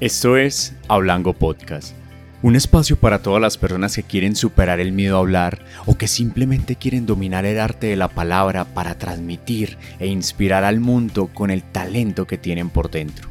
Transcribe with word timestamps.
Esto 0.00 0.38
es 0.38 0.72
Hablango 0.88 1.34
Podcast, 1.34 1.92
un 2.40 2.56
espacio 2.56 2.96
para 2.96 3.20
todas 3.20 3.42
las 3.42 3.58
personas 3.58 3.94
que 3.94 4.02
quieren 4.02 4.34
superar 4.34 4.80
el 4.80 4.92
miedo 4.92 5.16
a 5.16 5.18
hablar 5.18 5.58
o 5.84 5.98
que 5.98 6.08
simplemente 6.08 6.76
quieren 6.76 7.04
dominar 7.04 7.44
el 7.44 7.60
arte 7.60 7.88
de 7.88 7.96
la 7.96 8.08
palabra 8.08 8.64
para 8.64 8.94
transmitir 8.94 9.76
e 9.98 10.06
inspirar 10.06 10.64
al 10.64 10.80
mundo 10.80 11.28
con 11.34 11.50
el 11.50 11.62
talento 11.62 12.26
que 12.26 12.38
tienen 12.38 12.70
por 12.70 12.90
dentro. 12.90 13.28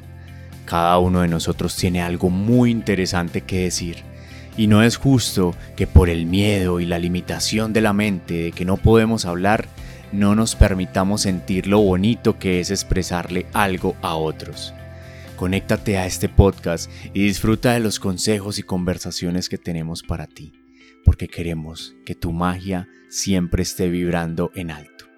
Cada 0.66 1.00
uno 1.00 1.22
de 1.22 1.28
nosotros 1.28 1.76
tiene 1.76 2.04
algo 2.04 2.30
muy 2.30 2.70
interesante 2.70 3.42
que 3.42 3.62
decir 3.62 4.04
y 4.56 4.68
no 4.68 4.84
es 4.84 4.96
justo 4.96 5.56
que 5.76 5.88
por 5.88 6.08
el 6.08 6.28
miedo 6.28 6.80
y 6.80 6.86
la 6.86 7.00
limitación 7.00 7.74
de 7.74 7.82
la 7.82 7.94
mente 7.94 8.36
de 8.36 8.52
que 8.52 8.66
no 8.66 8.78
podemos 8.78 9.26
hablar, 9.26 9.66
no 10.12 10.36
nos 10.36 10.54
permitamos 10.54 11.22
sentir 11.22 11.66
lo 11.66 11.80
bonito 11.80 12.38
que 12.38 12.60
es 12.60 12.70
expresarle 12.70 13.48
algo 13.54 13.96
a 14.04 14.14
otros. 14.14 14.76
Conéctate 15.40 15.98
a 15.98 16.06
este 16.06 16.28
podcast 16.28 16.92
y 17.14 17.24
disfruta 17.24 17.72
de 17.72 17.80
los 17.80 17.98
consejos 18.02 18.60
y 18.60 18.64
conversaciones 18.64 19.48
que 19.48 19.58
tenemos 19.58 20.04
para 20.04 20.28
ti, 20.28 20.52
porque 21.06 21.30
queremos 21.30 21.96
que 22.06 22.14
tu 22.14 22.34
magia 22.34 22.90
siempre 23.08 23.64
esté 23.64 23.88
vibrando 23.88 24.52
en 24.54 24.70
alto. 24.70 25.09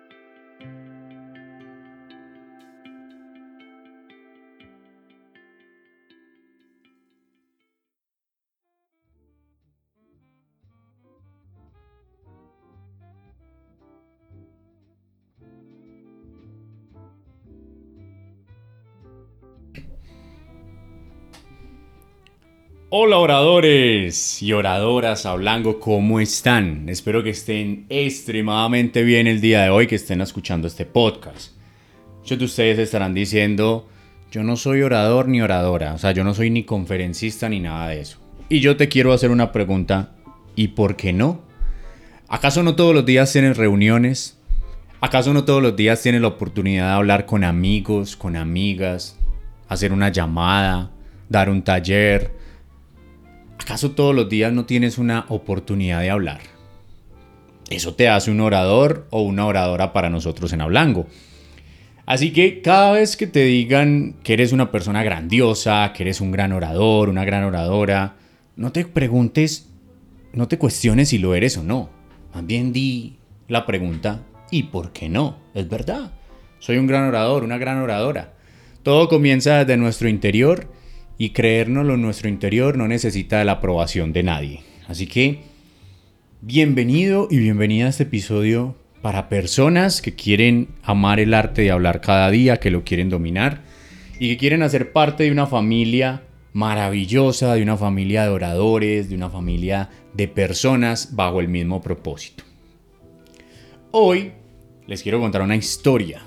Hola 22.94 23.20
oradores 23.20 24.42
y 24.42 24.52
oradoras 24.52 25.26
hablando, 25.26 25.80
¿cómo 25.80 26.20
están? 26.20 26.90
Espero 26.90 27.24
que 27.24 27.30
estén 27.30 27.86
extremadamente 27.88 29.04
bien 29.04 29.28
el 29.28 29.40
día 29.40 29.62
de 29.62 29.70
hoy, 29.70 29.88
que 29.88 29.96
estén 29.96 30.20
escuchando 30.20 30.68
este 30.68 30.86
podcast. 30.86 31.54
Muchos 32.18 32.38
de 32.38 32.44
ustedes 32.44 32.80
estarán 32.80 33.14
diciendo, 33.14 33.88
yo 34.30 34.44
no 34.44 34.58
soy 34.58 34.82
orador 34.82 35.30
ni 35.30 35.42
oradora, 35.42 35.94
o 35.94 35.98
sea, 36.00 36.12
yo 36.12 36.26
no 36.26 36.34
soy 36.34 36.50
ni 36.50 36.64
conferencista 36.64 37.48
ni 37.48 37.62
nada 37.62 37.88
de 37.88 38.02
eso. 38.02 38.18
Y 38.50 38.60
yo 38.60 38.76
te 38.76 38.90
quiero 38.90 39.14
hacer 39.14 39.32
una 39.32 39.54
pregunta, 39.54 40.12
¿y 40.58 40.68
por 40.68 40.98
qué 40.98 41.14
no? 41.14 41.44
¿Acaso 42.28 42.62
no 42.62 42.76
todos 42.76 42.94
los 42.94 43.06
días 43.06 43.32
tienes 43.32 43.56
reuniones? 43.56 44.38
¿Acaso 45.00 45.34
no 45.34 45.46
todos 45.46 45.64
los 45.64 45.78
días 45.78 46.02
tienes 46.02 46.20
la 46.20 46.28
oportunidad 46.28 46.88
de 46.88 46.96
hablar 46.96 47.26
con 47.26 47.46
amigos, 47.46 48.18
con 48.18 48.36
amigas, 48.36 49.18
hacer 49.70 49.94
una 49.94 50.10
llamada, 50.10 50.92
dar 51.30 51.50
un 51.50 51.62
taller? 51.62 52.41
¿Acaso 53.62 53.92
todos 53.92 54.16
los 54.16 54.28
días 54.28 54.52
no 54.52 54.66
tienes 54.66 54.98
una 54.98 55.26
oportunidad 55.30 56.00
de 56.02 56.10
hablar? 56.10 56.42
Eso 57.70 57.94
te 57.94 58.10
hace 58.10 58.32
un 58.32 58.42
orador 58.42 59.06
o 59.12 59.22
una 59.22 59.46
oradora 59.46 59.94
para 59.94 60.10
nosotros 60.10 60.52
en 60.52 60.62
Hablango. 60.62 61.06
Así 62.08 62.34
que 62.34 62.64
cada 62.64 62.94
vez 62.94 63.16
que 63.16 63.28
te 63.28 63.44
digan 63.44 64.16
que 64.24 64.34
eres 64.34 64.52
una 64.52 64.72
persona 64.72 65.04
grandiosa, 65.04 65.94
que 65.94 66.02
eres 66.02 66.22
un 66.22 66.32
gran 66.32 66.54
orador, 66.54 67.08
una 67.08 67.24
gran 67.24 67.44
oradora, 67.44 68.16
no 68.56 68.72
te 68.72 68.84
preguntes, 68.84 69.70
no 70.34 70.48
te 70.48 70.58
cuestiones 70.58 71.10
si 71.10 71.20
lo 71.20 71.36
eres 71.36 71.56
o 71.56 71.64
no. 71.64 71.92
Más 72.34 72.44
bien 72.44 72.74
di 72.74 73.18
la 73.48 73.68
pregunta, 73.68 74.24
¿y 74.50 74.64
por 74.64 74.92
qué 74.92 75.08
no? 75.08 75.38
Es 75.54 75.70
verdad. 75.70 76.14
Soy 76.58 76.78
un 76.78 76.88
gran 76.88 77.04
orador, 77.04 77.44
una 77.44 77.60
gran 77.60 77.78
oradora. 77.78 78.34
Todo 78.82 79.08
comienza 79.08 79.60
desde 79.60 79.78
nuestro 79.78 80.10
interior 80.10 80.68
y 81.22 81.30
creérnoslo 81.30 81.94
en 81.94 82.02
nuestro 82.02 82.30
interior 82.30 82.80
no 82.80 82.88
necesita 82.88 83.44
la 83.44 83.52
aprobación 83.52 84.12
de 84.12 84.24
nadie. 84.24 84.62
Así 84.88 85.06
que, 85.06 85.42
bienvenido 86.42 87.28
y 87.30 87.38
bienvenida 87.38 87.86
a 87.86 87.90
este 87.90 88.04
episodio 88.04 88.76
para 89.04 89.30
personas 89.30 90.02
que 90.02 90.16
quieren 90.16 90.70
amar 90.82 91.20
el 91.20 91.36
arte 91.36 91.62
de 91.62 91.70
hablar 91.70 92.02
cada 92.02 92.32
día, 92.32 92.58
que 92.58 92.72
lo 92.72 92.84
quieren 92.84 93.12
dominar 93.12 93.62
y 94.20 94.30
que 94.30 94.38
quieren 94.38 94.64
hacer 94.64 94.94
parte 94.94 95.26
de 95.26 95.32
una 95.32 95.46
familia 95.46 96.24
maravillosa, 96.54 97.54
de 97.54 97.62
una 97.62 97.78
familia 97.78 98.24
de 98.24 98.30
oradores, 98.30 99.08
de 99.08 99.14
una 99.14 99.30
familia 99.30 99.92
de 100.16 100.28
personas 100.28 101.16
bajo 101.16 101.40
el 101.40 101.50
mismo 101.50 101.84
propósito. 101.84 102.46
Hoy 103.92 104.32
les 104.88 105.04
quiero 105.04 105.20
contar 105.20 105.44
una 105.44 105.56
historia 105.56 106.24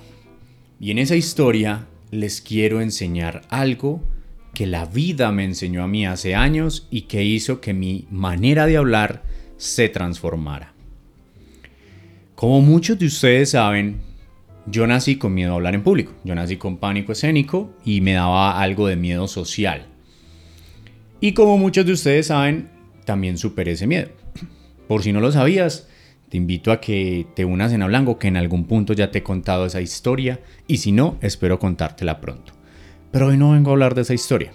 y 0.78 0.92
en 0.92 0.98
esa 0.98 1.16
historia 1.16 1.88
les 2.12 2.40
quiero 2.40 2.80
enseñar 2.80 3.42
algo 3.48 4.13
que 4.54 4.66
la 4.66 4.86
vida 4.86 5.32
me 5.32 5.44
enseñó 5.44 5.82
a 5.82 5.88
mí 5.88 6.06
hace 6.06 6.34
años 6.34 6.86
y 6.90 7.02
que 7.02 7.24
hizo 7.24 7.60
que 7.60 7.74
mi 7.74 8.06
manera 8.10 8.66
de 8.66 8.76
hablar 8.76 9.22
se 9.56 9.88
transformara. 9.88 10.72
Como 12.34 12.60
muchos 12.60 12.98
de 12.98 13.06
ustedes 13.06 13.50
saben, 13.50 13.98
yo 14.66 14.86
nací 14.86 15.16
con 15.16 15.34
miedo 15.34 15.52
a 15.52 15.54
hablar 15.56 15.74
en 15.74 15.82
público, 15.82 16.12
yo 16.24 16.34
nací 16.34 16.56
con 16.56 16.78
pánico 16.78 17.12
escénico 17.12 17.74
y 17.84 18.00
me 18.00 18.14
daba 18.14 18.60
algo 18.60 18.86
de 18.86 18.96
miedo 18.96 19.28
social. 19.28 19.86
Y 21.20 21.32
como 21.32 21.58
muchos 21.58 21.84
de 21.84 21.92
ustedes 21.92 22.28
saben, 22.28 22.70
también 23.04 23.38
superé 23.38 23.72
ese 23.72 23.86
miedo. 23.86 24.08
Por 24.88 25.02
si 25.02 25.12
no 25.12 25.20
lo 25.20 25.32
sabías, 25.32 25.88
te 26.28 26.36
invito 26.36 26.72
a 26.72 26.80
que 26.80 27.26
te 27.34 27.44
unas 27.44 27.72
en 27.72 27.82
Hablango, 27.82 28.18
que 28.18 28.28
en 28.28 28.36
algún 28.36 28.64
punto 28.64 28.92
ya 28.92 29.10
te 29.10 29.18
he 29.18 29.22
contado 29.22 29.66
esa 29.66 29.80
historia, 29.80 30.40
y 30.66 30.78
si 30.78 30.92
no, 30.92 31.16
espero 31.20 31.58
contártela 31.58 32.20
pronto. 32.20 32.53
Pero 33.14 33.28
hoy 33.28 33.36
no 33.36 33.52
vengo 33.52 33.70
a 33.70 33.74
hablar 33.74 33.94
de 33.94 34.02
esa 34.02 34.12
historia. 34.12 34.50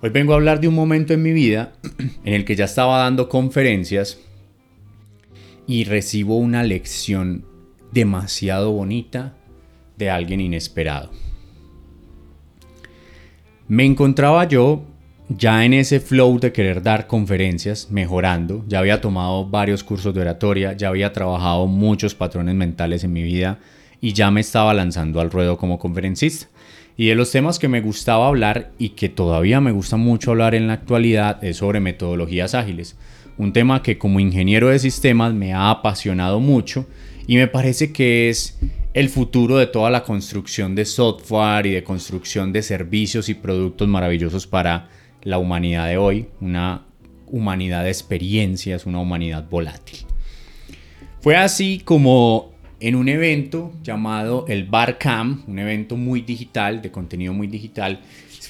Hoy 0.00 0.08
vengo 0.08 0.32
a 0.32 0.36
hablar 0.36 0.58
de 0.58 0.68
un 0.68 0.74
momento 0.74 1.12
en 1.12 1.22
mi 1.22 1.34
vida 1.34 1.74
en 2.24 2.32
el 2.32 2.46
que 2.46 2.56
ya 2.56 2.64
estaba 2.64 3.00
dando 3.00 3.28
conferencias 3.28 4.18
y 5.66 5.84
recibo 5.84 6.38
una 6.38 6.62
lección 6.62 7.44
demasiado 7.92 8.72
bonita 8.72 9.34
de 9.98 10.08
alguien 10.08 10.40
inesperado. 10.40 11.10
Me 13.68 13.84
encontraba 13.84 14.48
yo 14.48 14.84
ya 15.28 15.66
en 15.66 15.74
ese 15.74 16.00
flow 16.00 16.40
de 16.40 16.52
querer 16.52 16.82
dar 16.82 17.06
conferencias, 17.06 17.90
mejorando, 17.90 18.64
ya 18.66 18.78
había 18.78 19.02
tomado 19.02 19.46
varios 19.46 19.84
cursos 19.84 20.14
de 20.14 20.22
oratoria, 20.22 20.72
ya 20.72 20.88
había 20.88 21.12
trabajado 21.12 21.66
muchos 21.66 22.14
patrones 22.14 22.54
mentales 22.54 23.04
en 23.04 23.12
mi 23.12 23.22
vida 23.22 23.58
y 24.00 24.14
ya 24.14 24.30
me 24.30 24.40
estaba 24.40 24.72
lanzando 24.72 25.20
al 25.20 25.30
ruedo 25.30 25.58
como 25.58 25.78
conferencista. 25.78 26.46
Y 26.96 27.08
de 27.08 27.14
los 27.16 27.32
temas 27.32 27.58
que 27.58 27.68
me 27.68 27.80
gustaba 27.80 28.28
hablar 28.28 28.70
y 28.78 28.90
que 28.90 29.08
todavía 29.08 29.60
me 29.60 29.72
gusta 29.72 29.96
mucho 29.96 30.30
hablar 30.30 30.54
en 30.54 30.68
la 30.68 30.74
actualidad 30.74 31.42
es 31.42 31.56
sobre 31.56 31.80
metodologías 31.80 32.54
ágiles. 32.54 32.96
Un 33.36 33.52
tema 33.52 33.82
que 33.82 33.98
como 33.98 34.20
ingeniero 34.20 34.68
de 34.68 34.78
sistemas 34.78 35.34
me 35.34 35.52
ha 35.52 35.70
apasionado 35.70 36.38
mucho 36.38 36.86
y 37.26 37.36
me 37.36 37.48
parece 37.48 37.92
que 37.92 38.28
es 38.28 38.58
el 38.92 39.08
futuro 39.08 39.56
de 39.56 39.66
toda 39.66 39.90
la 39.90 40.04
construcción 40.04 40.76
de 40.76 40.84
software 40.84 41.66
y 41.66 41.72
de 41.72 41.82
construcción 41.82 42.52
de 42.52 42.62
servicios 42.62 43.28
y 43.28 43.34
productos 43.34 43.88
maravillosos 43.88 44.46
para 44.46 44.88
la 45.22 45.38
humanidad 45.38 45.88
de 45.88 45.96
hoy, 45.96 46.28
una 46.40 46.86
humanidad 47.26 47.82
de 47.82 47.90
experiencias, 47.90 48.86
una 48.86 49.00
humanidad 49.00 49.48
volátil. 49.50 50.06
Fue 51.20 51.36
así 51.36 51.80
como 51.84 52.53
en 52.84 52.96
un 52.96 53.08
evento 53.08 53.72
llamado 53.82 54.44
el 54.46 54.64
Barcam, 54.64 55.42
un 55.46 55.58
evento 55.58 55.96
muy 55.96 56.20
digital, 56.20 56.82
de 56.82 56.90
contenido 56.90 57.32
muy 57.32 57.46
digital, 57.46 58.00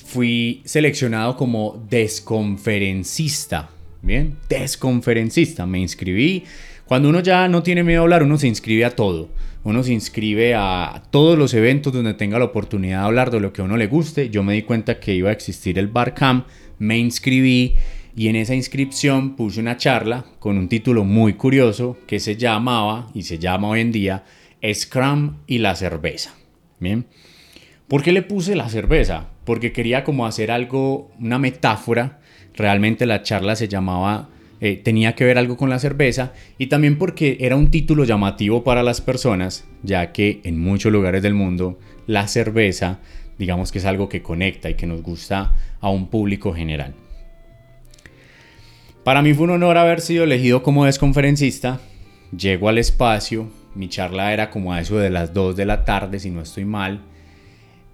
fui 0.07 0.61
seleccionado 0.65 1.37
como 1.37 1.87
desconferencista. 1.89 3.71
Bien, 4.03 4.37
desconferencista. 4.49 5.67
Me 5.67 5.79
inscribí 5.79 6.43
Cuando 6.85 7.11
uno 7.11 7.21
ya 7.21 7.47
no 7.47 7.63
tiene 7.63 7.85
miedo 7.85 8.01
a 8.01 8.03
hablar, 8.03 8.25
uno 8.25 8.37
se 8.37 8.49
inscribe 8.49 8.85
a 8.85 8.97
todo. 8.97 9.29
Uno 9.63 9.85
se 9.85 9.93
inscribe 9.93 10.55
a 10.57 11.05
todos 11.11 11.39
los 11.39 11.55
eventos 11.55 11.93
donde 11.93 12.15
tenga 12.15 12.41
la 12.41 12.47
oportunidad 12.47 13.03
de 13.03 13.07
hablar 13.07 13.31
de 13.31 13.39
lo 13.39 13.53
que 13.53 13.63
a 13.63 13.65
uno 13.65 13.77
le 13.77 13.87
guste. 13.87 14.31
Yo 14.31 14.43
me 14.43 14.55
di 14.55 14.63
cuenta 14.63 14.99
que 14.99 15.15
iba 15.15 15.31
a 15.31 15.33
existir 15.33 15.79
el 15.79 15.87
Barcamp, 15.87 16.49
me 16.81 16.99
inscribí 16.99 17.77
y 18.17 18.29
en 18.29 18.37
esa 18.37 18.55
inscripción 18.55 19.37
puse 19.37 19.61
una 19.61 19.77
charla 19.77 20.25
con 20.39 20.57
un 20.59 20.69
título 20.69 21.05
muy 21.05 21.35
curioso 21.35 21.99
que 22.07 22.21
se 22.21 22.37
llamaba 22.37 23.09
y 23.15 23.23
se 23.23 23.39
llama 23.39 23.69
hoy 23.69 23.81
en 23.81 23.93
día 23.93 24.25
Scrum 24.73 25.39
y 25.47 25.59
la 25.59 25.75
cerveza. 25.75 26.35
Bien. 26.79 27.07
¿Por 27.89 28.03
qué 28.03 28.13
le 28.13 28.23
puse 28.23 28.55
la 28.57 28.69
cerveza? 28.69 29.29
Porque 29.45 29.73
quería 29.73 30.05
como 30.05 30.27
hacer 30.27 30.51
algo, 30.51 31.11
una 31.21 31.39
metáfora. 31.39 32.21
Realmente 32.55 33.05
la 33.05 33.23
charla 33.23 33.57
se 33.57 33.69
llamaba 33.69 34.29
eh, 34.61 34.77
tenía 34.77 35.15
que 35.15 35.25
ver 35.25 35.37
algo 35.37 35.57
con 35.57 35.69
la 35.69 35.79
cerveza 35.79 36.33
y 36.57 36.69
también 36.69 36.97
porque 36.97 37.37
era 37.41 37.57
un 37.57 37.71
título 37.71 38.05
llamativo 38.05 38.65
para 38.65 38.83
las 38.83 39.01
personas, 39.01 39.67
ya 39.83 40.13
que 40.13 40.41
en 40.45 40.59
muchos 40.59 40.91
lugares 40.93 41.23
del 41.23 41.35
mundo 41.35 41.79
la 42.07 42.29
cerveza, 42.29 43.01
digamos 43.39 43.73
que 43.73 43.79
es 43.79 43.85
algo 43.85 44.09
que 44.09 44.23
conecta 44.23 44.71
y 44.71 44.75
que 44.75 44.87
nos 44.87 45.03
gusta 45.03 45.55
a 45.81 45.91
un 45.91 46.09
público 46.09 46.55
general. 46.55 46.95
Para 49.05 49.21
mí 49.21 49.35
fue 49.35 49.45
un 49.45 49.51
honor 49.51 49.77
haber 49.77 50.01
sido 50.01 50.25
elegido 50.25 50.63
como 50.63 50.87
desconferencista. 50.87 51.79
Llego 52.35 52.71
al 52.71 52.79
espacio, 52.79 53.51
mi 53.75 53.91
charla 53.91 54.33
era 54.33 54.49
como 54.49 54.73
a 54.73 54.81
eso 54.81 54.97
de 54.97 55.11
las 55.11 55.35
2 55.35 55.57
de 55.57 55.67
la 55.67 55.85
tarde, 55.85 56.19
si 56.19 56.31
no 56.31 56.41
estoy 56.41 56.65
mal. 56.65 57.03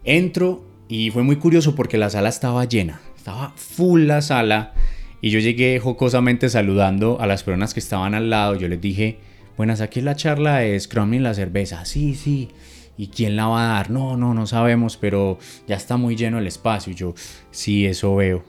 Entro 0.04 0.64
y 0.86 1.10
fue 1.10 1.24
muy 1.24 1.34
curioso 1.34 1.74
porque 1.74 1.98
la 1.98 2.10
sala 2.10 2.28
estaba 2.28 2.64
llena, 2.64 3.00
estaba 3.16 3.52
full 3.56 4.02
la 4.02 4.22
sala 4.22 4.72
y 5.20 5.30
yo 5.30 5.40
llegué 5.40 5.80
jocosamente 5.80 6.48
saludando 6.48 7.20
a 7.20 7.26
las 7.26 7.42
personas 7.42 7.74
que 7.74 7.80
estaban 7.80 8.14
al 8.14 8.30
lado. 8.30 8.54
Yo 8.54 8.68
les 8.68 8.80
dije, 8.80 9.18
buenas, 9.56 9.80
aquí 9.80 10.00
la 10.00 10.14
charla 10.14 10.58
de 10.58 10.78
Scrum 10.78 11.12
y 11.14 11.18
la 11.18 11.34
cerveza. 11.34 11.84
Sí, 11.86 12.14
sí. 12.14 12.50
¿Y 12.96 13.08
quién 13.08 13.34
la 13.34 13.46
va 13.46 13.64
a 13.64 13.74
dar? 13.74 13.90
No, 13.90 14.16
no, 14.16 14.32
no 14.32 14.46
sabemos, 14.46 14.96
pero 14.96 15.38
ya 15.66 15.74
está 15.74 15.96
muy 15.96 16.14
lleno 16.14 16.38
el 16.38 16.46
espacio. 16.46 16.92
Yo, 16.92 17.14
sí, 17.50 17.84
eso 17.84 18.14
veo. 18.14 18.44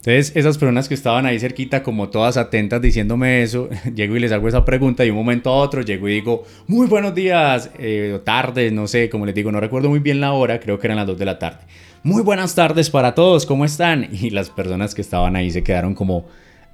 Entonces, 0.00 0.32
esas 0.34 0.56
personas 0.56 0.88
que 0.88 0.94
estaban 0.94 1.26
ahí 1.26 1.38
cerquita, 1.38 1.82
como 1.82 2.08
todas 2.08 2.38
atentas 2.38 2.80
diciéndome 2.80 3.42
eso, 3.42 3.68
llego 3.94 4.16
y 4.16 4.20
les 4.20 4.32
hago 4.32 4.48
esa 4.48 4.64
pregunta 4.64 5.04
y 5.04 5.10
un 5.10 5.16
momento 5.16 5.50
a 5.50 5.56
otro 5.56 5.82
llego 5.82 6.08
y 6.08 6.12
digo, 6.12 6.44
muy 6.66 6.86
buenos 6.86 7.14
días, 7.14 7.70
eh, 7.78 8.18
tardes, 8.24 8.72
no 8.72 8.86
sé, 8.86 9.10
como 9.10 9.26
les 9.26 9.34
digo, 9.34 9.52
no 9.52 9.60
recuerdo 9.60 9.90
muy 9.90 9.98
bien 9.98 10.18
la 10.18 10.32
hora, 10.32 10.58
creo 10.58 10.78
que 10.78 10.86
eran 10.86 10.96
las 10.96 11.06
2 11.06 11.18
de 11.18 11.24
la 11.26 11.38
tarde. 11.38 11.58
Muy 12.02 12.22
buenas 12.22 12.54
tardes 12.54 12.88
para 12.88 13.14
todos, 13.14 13.44
¿cómo 13.44 13.66
están? 13.66 14.08
Y 14.22 14.30
las 14.30 14.48
personas 14.48 14.94
que 14.94 15.02
estaban 15.02 15.36
ahí 15.36 15.50
se 15.50 15.62
quedaron 15.62 15.94
como, 15.94 16.24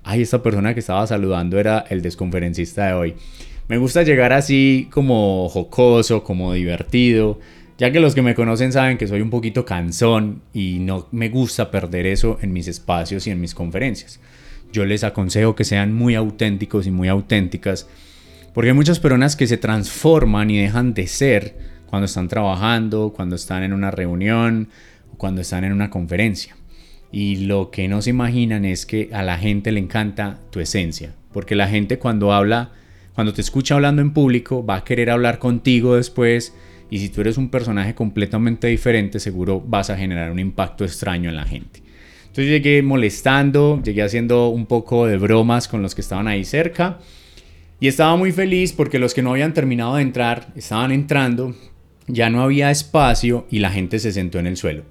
ay, 0.04 0.22
esta 0.22 0.40
persona 0.40 0.72
que 0.72 0.78
estaba 0.78 1.04
saludando 1.08 1.58
era 1.58 1.84
el 1.90 2.02
desconferencista 2.02 2.86
de 2.86 2.92
hoy. 2.92 3.14
Me 3.66 3.78
gusta 3.78 4.04
llegar 4.04 4.32
así 4.32 4.88
como 4.92 5.48
jocoso, 5.48 6.22
como 6.22 6.52
divertido, 6.52 7.40
ya 7.78 7.92
que 7.92 8.00
los 8.00 8.14
que 8.14 8.22
me 8.22 8.34
conocen 8.34 8.72
saben 8.72 8.96
que 8.96 9.06
soy 9.06 9.20
un 9.20 9.30
poquito 9.30 9.64
cansón 9.64 10.42
y 10.54 10.78
no 10.78 11.08
me 11.12 11.28
gusta 11.28 11.70
perder 11.70 12.06
eso 12.06 12.38
en 12.40 12.52
mis 12.52 12.68
espacios 12.68 13.26
y 13.26 13.30
en 13.30 13.40
mis 13.40 13.54
conferencias. 13.54 14.18
Yo 14.72 14.84
les 14.84 15.04
aconsejo 15.04 15.54
que 15.54 15.64
sean 15.64 15.92
muy 15.92 16.14
auténticos 16.14 16.86
y 16.86 16.90
muy 16.90 17.08
auténticas, 17.08 17.88
porque 18.54 18.70
hay 18.70 18.76
muchas 18.76 18.98
personas 18.98 19.36
que 19.36 19.46
se 19.46 19.58
transforman 19.58 20.50
y 20.50 20.58
dejan 20.58 20.94
de 20.94 21.06
ser 21.06 21.56
cuando 21.86 22.06
están 22.06 22.28
trabajando, 22.28 23.12
cuando 23.14 23.36
están 23.36 23.62
en 23.62 23.72
una 23.72 23.90
reunión, 23.90 24.68
cuando 25.18 25.42
están 25.42 25.64
en 25.64 25.72
una 25.72 25.90
conferencia. 25.90 26.56
Y 27.12 27.46
lo 27.46 27.70
que 27.70 27.88
no 27.88 28.02
se 28.02 28.10
imaginan 28.10 28.64
es 28.64 28.86
que 28.86 29.10
a 29.12 29.22
la 29.22 29.38
gente 29.38 29.70
le 29.70 29.80
encanta 29.80 30.40
tu 30.50 30.60
esencia, 30.60 31.14
porque 31.32 31.54
la 31.54 31.68
gente 31.68 31.98
cuando 31.98 32.32
habla, 32.32 32.72
cuando 33.14 33.32
te 33.32 33.42
escucha 33.42 33.74
hablando 33.74 34.02
en 34.02 34.12
público, 34.12 34.64
va 34.64 34.76
a 34.76 34.84
querer 34.84 35.10
hablar 35.10 35.38
contigo 35.38 35.96
después 35.96 36.54
y 36.90 36.98
si 36.98 37.08
tú 37.08 37.20
eres 37.20 37.36
un 37.36 37.48
personaje 37.48 37.94
completamente 37.94 38.66
diferente, 38.68 39.20
seguro 39.20 39.60
vas 39.60 39.90
a 39.90 39.96
generar 39.96 40.30
un 40.30 40.38
impacto 40.38 40.84
extraño 40.84 41.30
en 41.30 41.36
la 41.36 41.44
gente. 41.44 41.82
Entonces 42.20 42.48
llegué 42.48 42.82
molestando, 42.82 43.80
llegué 43.82 44.02
haciendo 44.02 44.48
un 44.48 44.66
poco 44.66 45.06
de 45.06 45.16
bromas 45.16 45.68
con 45.68 45.82
los 45.82 45.94
que 45.94 46.02
estaban 46.02 46.28
ahí 46.28 46.44
cerca 46.44 46.98
y 47.80 47.88
estaba 47.88 48.16
muy 48.16 48.32
feliz 48.32 48.72
porque 48.72 48.98
los 48.98 49.14
que 49.14 49.22
no 49.22 49.30
habían 49.30 49.54
terminado 49.54 49.96
de 49.96 50.02
entrar 50.02 50.48
estaban 50.54 50.92
entrando, 50.92 51.54
ya 52.06 52.30
no 52.30 52.42
había 52.42 52.70
espacio 52.70 53.46
y 53.50 53.58
la 53.60 53.70
gente 53.70 53.98
se 53.98 54.12
sentó 54.12 54.38
en 54.38 54.46
el 54.46 54.56
suelo 54.56 54.84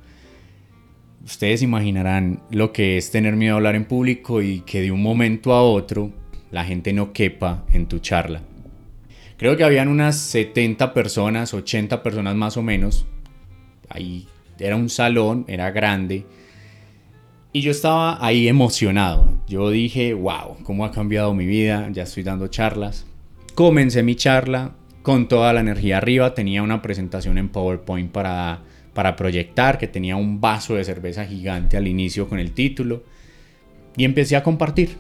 ustedes 1.25 1.63
imaginarán 1.63 2.41
lo 2.51 2.71
que 2.71 2.97
es 2.97 3.11
tener 3.11 3.35
miedo 3.35 3.55
a 3.55 3.57
hablar 3.57 3.75
en 3.75 3.85
público 3.85 4.41
y 4.41 4.61
que 4.61 4.81
de 4.81 4.91
un 4.91 5.01
momento 5.01 5.53
a 5.53 5.63
otro 5.63 6.11
la 6.51 6.63
gente 6.63 6.93
no 6.93 7.11
quepa 7.11 7.65
en 7.73 7.87
tu 7.87 7.99
charla. 7.99 8.41
Creo 9.37 9.57
que 9.57 9.63
habían 9.63 9.87
unas 9.87 10.17
70 10.17 10.93
personas, 10.93 11.53
80 11.53 12.03
personas 12.03 12.35
más 12.35 12.57
o 12.57 12.61
menos. 12.61 13.05
Ahí 13.89 14.27
era 14.59 14.75
un 14.75 14.89
salón, 14.89 15.45
era 15.47 15.71
grande. 15.71 16.25
Y 17.51 17.61
yo 17.61 17.71
estaba 17.71 18.23
ahí 18.25 18.47
emocionado. 18.47 19.33
Yo 19.47 19.69
dije, 19.69 20.13
wow, 20.13 20.57
¿cómo 20.63 20.85
ha 20.85 20.91
cambiado 20.91 21.33
mi 21.33 21.45
vida? 21.45 21.89
Ya 21.91 22.03
estoy 22.03 22.23
dando 22.23 22.47
charlas. 22.47 23.05
Comencé 23.53 24.03
mi 24.03 24.15
charla 24.15 24.73
con 25.01 25.27
toda 25.27 25.53
la 25.53 25.61
energía 25.61 25.97
arriba. 25.97 26.33
Tenía 26.33 26.63
una 26.63 26.81
presentación 26.81 27.37
en 27.37 27.49
PowerPoint 27.49 28.11
para 28.11 28.61
para 28.95 29.17
proyectar, 29.17 29.77
que 29.77 29.87
tenía 29.87 30.15
un 30.15 30.39
vaso 30.39 30.75
de 30.75 30.85
cerveza 30.85 31.25
gigante 31.25 31.75
al 31.75 31.85
inicio 31.85 32.29
con 32.29 32.39
el 32.39 32.53
título. 32.53 33.03
Y 33.97 34.05
empecé 34.05 34.37
a 34.37 34.41
compartir. 34.41 34.95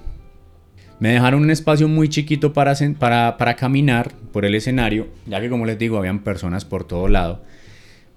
Me 0.99 1.09
dejaron 1.09 1.43
un 1.43 1.51
espacio 1.51 1.87
muy 1.87 2.09
chiquito 2.09 2.53
para, 2.53 2.73
para, 2.97 3.37
para 3.37 3.55
caminar 3.55 4.13
por 4.31 4.45
el 4.45 4.55
escenario, 4.55 5.07
ya 5.25 5.41
que 5.41 5.49
como 5.49 5.65
les 5.65 5.77
digo, 5.77 5.97
habían 5.97 6.23
personas 6.23 6.65
por 6.65 6.85
todo 6.85 7.07
lado. 7.07 7.43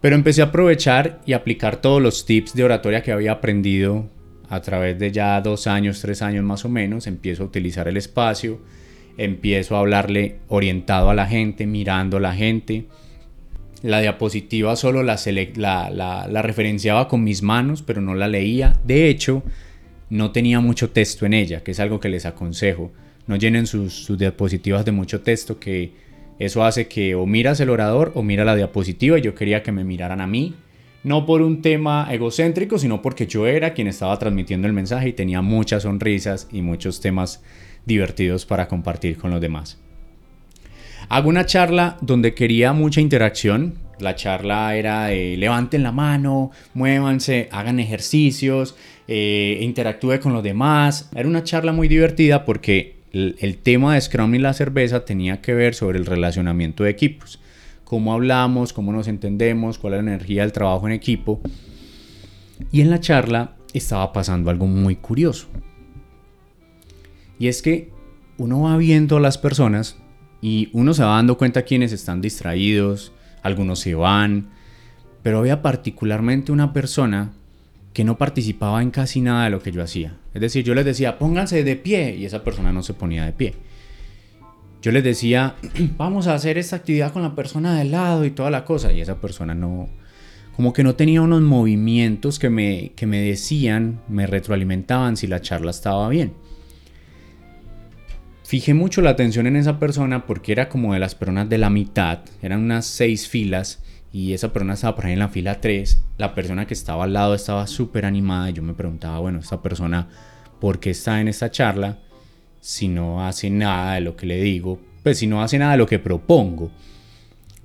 Pero 0.00 0.14
empecé 0.14 0.42
a 0.42 0.46
aprovechar 0.46 1.20
y 1.26 1.32
aplicar 1.32 1.80
todos 1.80 2.00
los 2.00 2.24
tips 2.24 2.54
de 2.54 2.64
oratoria 2.64 3.02
que 3.02 3.12
había 3.12 3.32
aprendido 3.32 4.08
a 4.48 4.60
través 4.60 4.98
de 4.98 5.10
ya 5.10 5.40
dos 5.40 5.66
años, 5.66 6.00
tres 6.00 6.22
años 6.22 6.44
más 6.44 6.64
o 6.64 6.68
menos. 6.68 7.06
Empiezo 7.06 7.42
a 7.42 7.46
utilizar 7.46 7.88
el 7.88 7.96
espacio, 7.96 8.60
empiezo 9.16 9.76
a 9.76 9.80
hablarle 9.80 10.36
orientado 10.48 11.10
a 11.10 11.14
la 11.14 11.26
gente, 11.26 11.66
mirando 11.66 12.18
a 12.18 12.20
la 12.20 12.34
gente 12.34 12.86
la 13.82 14.00
diapositiva 14.00 14.74
solo 14.76 15.02
la, 15.02 15.16
la, 15.90 16.42
referenciaba 16.42 17.08
con 17.08 17.22
mis 17.22 17.42
manos, 17.42 17.82
pero 17.82 18.00
no 18.00 18.14
la 18.14 18.28
leía. 18.28 18.78
De 18.84 19.08
hecho, 19.08 19.42
no 20.10 20.32
tenía 20.32 20.60
mucho 20.60 20.90
texto 20.90 21.26
en 21.26 21.34
ella, 21.34 21.62
que 21.62 21.72
es 21.72 21.80
algo 21.80 22.00
que 22.00 22.08
les 22.08 22.26
aconsejo. 22.26 22.92
No 23.26 23.36
llenen 23.36 23.66
sus, 23.66 23.92
sus, 23.92 24.18
diapositivas 24.18 24.84
de 24.84 24.92
mucho 24.92 25.20
texto, 25.20 25.58
que 25.58 25.92
eso 26.38 26.64
hace 26.64 26.88
que 26.88 27.14
o 27.14 27.26
miras 27.26 27.60
el 27.60 27.70
orador 27.70 28.12
o 28.14 28.22
mira 28.22 28.44
la 28.44 28.56
diapositiva. 28.56 29.18
Y 29.18 29.22
yo 29.22 29.34
quería 29.34 29.62
que 29.62 29.72
me 29.72 29.84
miraran 29.84 30.20
a 30.20 30.26
mí, 30.26 30.54
no 31.04 31.26
por 31.26 31.42
un 31.42 31.62
tema 31.62 32.08
egocéntrico, 32.10 32.78
sino 32.78 33.02
porque 33.02 33.26
yo 33.26 33.46
era 33.46 33.74
quien 33.74 33.86
estaba 33.88 34.18
transmitiendo 34.18 34.66
el 34.66 34.72
mensaje 34.72 35.08
y 35.08 35.12
tenía 35.12 35.42
muchas 35.42 35.82
sonrisas 35.82 36.48
y 36.50 36.62
muchos 36.62 37.00
temas 37.00 37.42
divertidos 37.86 38.46
para 38.46 38.68
compartir 38.68 39.16
con 39.16 39.30
los 39.30 39.40
demás. 39.40 39.78
Hago 41.08 41.28
una 41.30 41.46
charla 41.46 41.96
donde 42.00 42.34
quería 42.34 42.72
mucha 42.72 43.00
interacción. 43.00 43.74
La 43.98 44.14
charla 44.14 44.76
era 44.76 45.06
de 45.06 45.36
levanten 45.36 45.82
la 45.82 45.90
mano, 45.90 46.50
muévanse, 46.74 47.48
hagan 47.50 47.80
ejercicios, 47.80 48.76
eh, 49.08 49.58
interactúe 49.62 50.20
con 50.20 50.34
los 50.34 50.42
demás. 50.42 51.08
Era 51.14 51.28
una 51.28 51.42
charla 51.42 51.72
muy 51.72 51.88
divertida 51.88 52.44
porque 52.44 52.98
el, 53.12 53.58
tema 53.58 53.94
de 53.94 54.00
Scrum 54.02 54.34
y 54.34 54.38
la 54.38 54.52
cerveza 54.52 55.06
tenía 55.06 55.40
que 55.40 55.54
ver 55.54 55.74
sobre 55.74 55.98
el 55.98 56.04
relacionamiento 56.04 56.84
de 56.84 56.90
equipos. 56.90 57.40
Cómo 57.84 58.12
hablamos, 58.12 58.74
cómo 58.74 58.92
nos 58.92 59.08
entendemos, 59.08 59.78
cuál 59.78 59.94
es 59.94 60.04
la 60.04 60.12
energía 60.12 60.42
del 60.42 60.52
trabajo 60.52 60.86
en 60.86 60.92
equipo. 60.92 61.40
Y 62.70 62.82
en 62.82 62.90
la 62.90 63.00
charla 63.00 63.56
estaba 63.72 64.12
pasando 64.12 64.50
algo 64.50 64.66
muy 64.66 64.96
curioso. 64.96 65.48
Y 67.38 67.48
es 67.48 67.62
que 67.62 67.90
uno 68.36 68.62
va 68.62 68.76
viendo 68.76 69.16
a 69.16 69.20
las 69.20 69.38
personas 69.38 69.96
y 70.42 70.68
uno 70.72 70.92
se 70.92 71.02
va 71.02 71.16
dando 71.16 71.38
cuenta 71.38 71.62
quienes 71.62 71.92
están 71.92 72.20
distraídos, 72.20 73.12
algunos 73.42 73.78
se 73.78 73.94
van, 73.94 74.50
pero 75.22 75.38
había 75.38 75.62
particularmente 75.62 76.52
una 76.52 76.72
persona 76.74 77.32
que 77.92 78.04
no 78.04 78.18
participaba 78.18 78.82
en 78.82 78.90
casi 78.90 79.20
nada 79.20 79.44
de 79.44 79.50
lo 79.50 79.60
que 79.60 79.72
yo 79.72 79.82
hacía. 79.82 80.18
Es 80.34 80.40
decir, 80.40 80.64
yo 80.64 80.74
les 80.74 80.84
decía, 80.84 81.18
pónganse 81.18 81.64
de 81.64 81.76
pie 81.76 82.16
y 82.16 82.24
esa 82.24 82.44
persona 82.44 82.72
no 82.72 82.82
se 82.82 82.94
ponía 82.94 83.24
de 83.24 83.32
pie. 83.32 83.54
Yo 84.82 84.92
les 84.92 85.02
decía, 85.02 85.56
vamos 85.96 86.26
a 86.26 86.34
hacer 86.34 86.58
esta 86.58 86.76
actividad 86.76 87.12
con 87.12 87.22
la 87.22 87.34
persona 87.34 87.78
de 87.78 87.84
lado 87.84 88.24
y 88.24 88.30
toda 88.30 88.50
la 88.50 88.64
cosa 88.64 88.92
y 88.92 89.00
esa 89.00 89.20
persona 89.20 89.54
no, 89.54 89.88
como 90.54 90.72
que 90.72 90.82
no 90.82 90.94
tenía 90.94 91.22
unos 91.22 91.42
movimientos 91.42 92.38
que 92.38 92.50
me, 92.50 92.92
que 92.94 93.06
me 93.06 93.20
decían, 93.20 94.00
me 94.08 94.26
retroalimentaban 94.26 95.16
si 95.16 95.26
la 95.26 95.40
charla 95.40 95.70
estaba 95.70 96.08
bien. 96.08 96.34
Fijé 98.44 98.72
mucho 98.72 99.02
la 99.02 99.10
atención 99.10 99.46
en 99.46 99.56
esa 99.56 99.78
persona 99.78 100.24
porque 100.24 100.52
era 100.52 100.68
como 100.68 100.94
de 100.94 101.00
las 101.00 101.14
personas 101.14 101.48
de 101.48 101.58
la 101.58 101.68
mitad, 101.68 102.20
eran 102.40 102.62
unas 102.62 102.86
seis 102.86 103.28
filas 103.28 103.82
y 104.12 104.32
esa 104.32 104.52
persona 104.52 104.74
estaba 104.74 104.96
por 104.96 105.06
ahí 105.06 105.12
en 105.12 105.18
la 105.18 105.28
fila 105.28 105.60
3. 105.60 106.02
La 106.18 106.34
persona 106.34 106.66
que 106.66 106.74
estaba 106.74 107.04
al 107.04 107.12
lado 107.12 107.34
estaba 107.34 107.66
súper 107.66 108.04
animada 108.04 108.50
y 108.50 108.54
yo 108.54 108.62
me 108.62 108.74
preguntaba, 108.74 109.18
bueno, 109.18 109.40
esta 109.40 109.62
persona, 109.62 110.08
¿por 110.60 110.80
qué 110.80 110.90
está 110.90 111.20
en 111.20 111.28
esta 111.28 111.50
charla? 111.50 111.98
si 112.60 112.88
no 112.88 113.24
hace 113.24 113.50
nada 113.50 113.94
de 113.94 114.00
lo 114.00 114.16
que 114.16 114.26
le 114.26 114.40
digo, 114.40 114.78
pues 115.02 115.18
si 115.18 115.26
no 115.26 115.42
hace 115.42 115.58
nada 115.58 115.72
de 115.72 115.78
lo 115.78 115.86
que 115.86 115.98
propongo. 115.98 116.70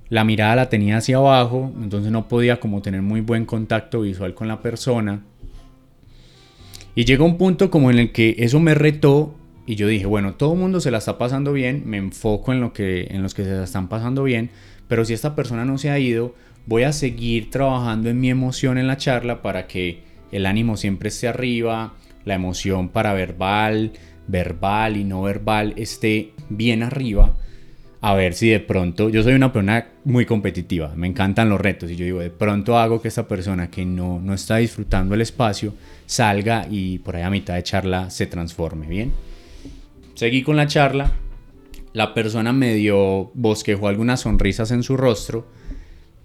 La 0.09 0.23
mirada 0.23 0.55
la 0.55 0.69
tenía 0.69 0.97
hacia 0.97 1.17
abajo, 1.17 1.73
entonces 1.81 2.11
no 2.11 2.27
podía 2.27 2.59
como 2.59 2.81
tener 2.81 3.01
muy 3.01 3.21
buen 3.21 3.45
contacto 3.45 4.01
visual 4.01 4.35
con 4.35 4.47
la 4.47 4.61
persona. 4.61 5.23
Y 6.95 7.05
llega 7.05 7.23
un 7.23 7.37
punto 7.37 7.71
como 7.71 7.89
en 7.89 7.97
el 7.97 8.11
que 8.11 8.35
eso 8.37 8.59
me 8.59 8.75
retó 8.75 9.35
y 9.65 9.75
yo 9.75 9.87
dije, 9.87 10.05
bueno, 10.05 10.35
todo 10.35 10.53
el 10.53 10.59
mundo 10.59 10.79
se 10.79 10.91
la 10.91 10.99
está 10.99 11.17
pasando 11.17 11.53
bien, 11.53 11.83
me 11.85 11.97
enfoco 11.97 12.53
en, 12.53 12.61
lo 12.61 12.73
que, 12.73 13.07
en 13.09 13.23
los 13.23 13.33
que 13.33 13.43
se 13.43 13.51
la 13.51 13.63
están 13.63 13.87
pasando 13.87 14.23
bien, 14.23 14.51
pero 14.87 15.05
si 15.05 15.13
esta 15.13 15.35
persona 15.35 15.65
no 15.65 15.77
se 15.77 15.89
ha 15.89 15.99
ido, 15.99 16.35
voy 16.65 16.83
a 16.83 16.93
seguir 16.93 17.49
trabajando 17.49 18.09
en 18.09 18.19
mi 18.19 18.29
emoción 18.29 18.77
en 18.77 18.87
la 18.87 18.97
charla 18.97 19.41
para 19.41 19.67
que 19.67 20.03
el 20.31 20.45
ánimo 20.45 20.77
siempre 20.77 21.09
esté 21.09 21.27
arriba, 21.27 21.93
la 22.25 22.35
emoción 22.35 22.89
para 22.89 23.13
verbal, 23.13 23.91
verbal 24.27 24.97
y 24.97 25.03
no 25.03 25.21
verbal 25.21 25.73
esté 25.77 26.31
bien 26.49 26.83
arriba. 26.83 27.35
A 28.01 28.15
ver 28.15 28.33
si 28.33 28.49
de 28.49 28.59
pronto, 28.59 29.07
yo 29.07 29.23
soy 29.23 29.33
una 29.33 29.53
persona 29.53 29.87
muy 30.03 30.25
competitiva, 30.25 30.93
me 30.95 31.07
encantan 31.07 31.49
los 31.49 31.61
retos 31.61 31.89
y 31.89 31.95
yo 31.95 32.03
digo, 32.03 32.19
de 32.19 32.31
pronto 32.31 32.77
hago 32.77 33.01
que 33.01 33.07
esta 33.07 33.27
persona 33.29 33.69
que 33.69 33.85
no, 33.85 34.19
no 34.19 34.33
está 34.33 34.57
disfrutando 34.57 35.15
el 35.15 35.21
espacio 35.21 35.73
salga 36.05 36.67
y 36.69 36.97
por 36.97 37.15
ahí 37.15 37.23
a 37.23 37.29
mitad 37.29 37.55
de 37.55 37.63
charla 37.63 38.09
se 38.09 38.27
transforme, 38.27 38.87
¿bien? 38.87 39.13
Seguí 40.15 40.43
con 40.43 40.57
la 40.57 40.67
charla. 40.67 41.13
La 41.93 42.15
persona 42.15 42.53
me 42.53 42.73
dio 42.73 43.31
bosquejó 43.35 43.87
algunas 43.87 44.21
sonrisas 44.21 44.71
en 44.71 44.81
su 44.81 44.97
rostro, 44.97 45.47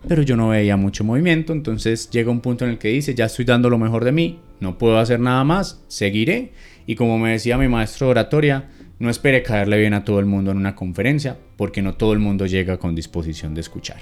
pero 0.09 0.23
yo 0.23 0.35
no 0.35 0.49
veía 0.49 0.79
mucho 0.79 1.05
movimiento. 1.05 1.53
Entonces 1.53 2.09
llega 2.11 2.31
un 2.31 2.41
punto 2.41 2.65
en 2.65 2.73
el 2.73 2.79
que 2.79 2.89
dice: 2.89 3.15
Ya 3.15 3.27
estoy 3.27 3.45
dando 3.45 3.69
lo 3.69 3.77
mejor 3.77 4.05
de 4.05 4.13
mí, 4.13 4.41
no 4.61 4.79
puedo 4.79 4.99
hacer 4.99 5.21
nada 5.21 5.45
más, 5.45 5.85
seguiré. 5.89 6.53
Y 6.87 6.95
como 6.95 7.19
me 7.19 7.33
decía 7.33 7.59
mi 7.59 7.69
maestro 7.69 8.07
de 8.07 8.13
oratoria, 8.13 8.71
no 8.99 9.11
espere 9.11 9.43
caerle 9.43 9.79
bien 9.79 9.93
a 9.93 10.05
todo 10.05 10.21
el 10.21 10.27
mundo 10.27 10.51
en 10.51 10.57
una 10.57 10.75
conferencia, 10.75 11.37
porque 11.59 11.83
no 11.83 11.95
todo 11.95 12.15
el 12.15 12.19
mundo 12.19 12.47
llega 12.47 12.79
con 12.79 12.95
disposición 12.95 13.55
de 13.55 13.61
escuchar. 13.61 14.01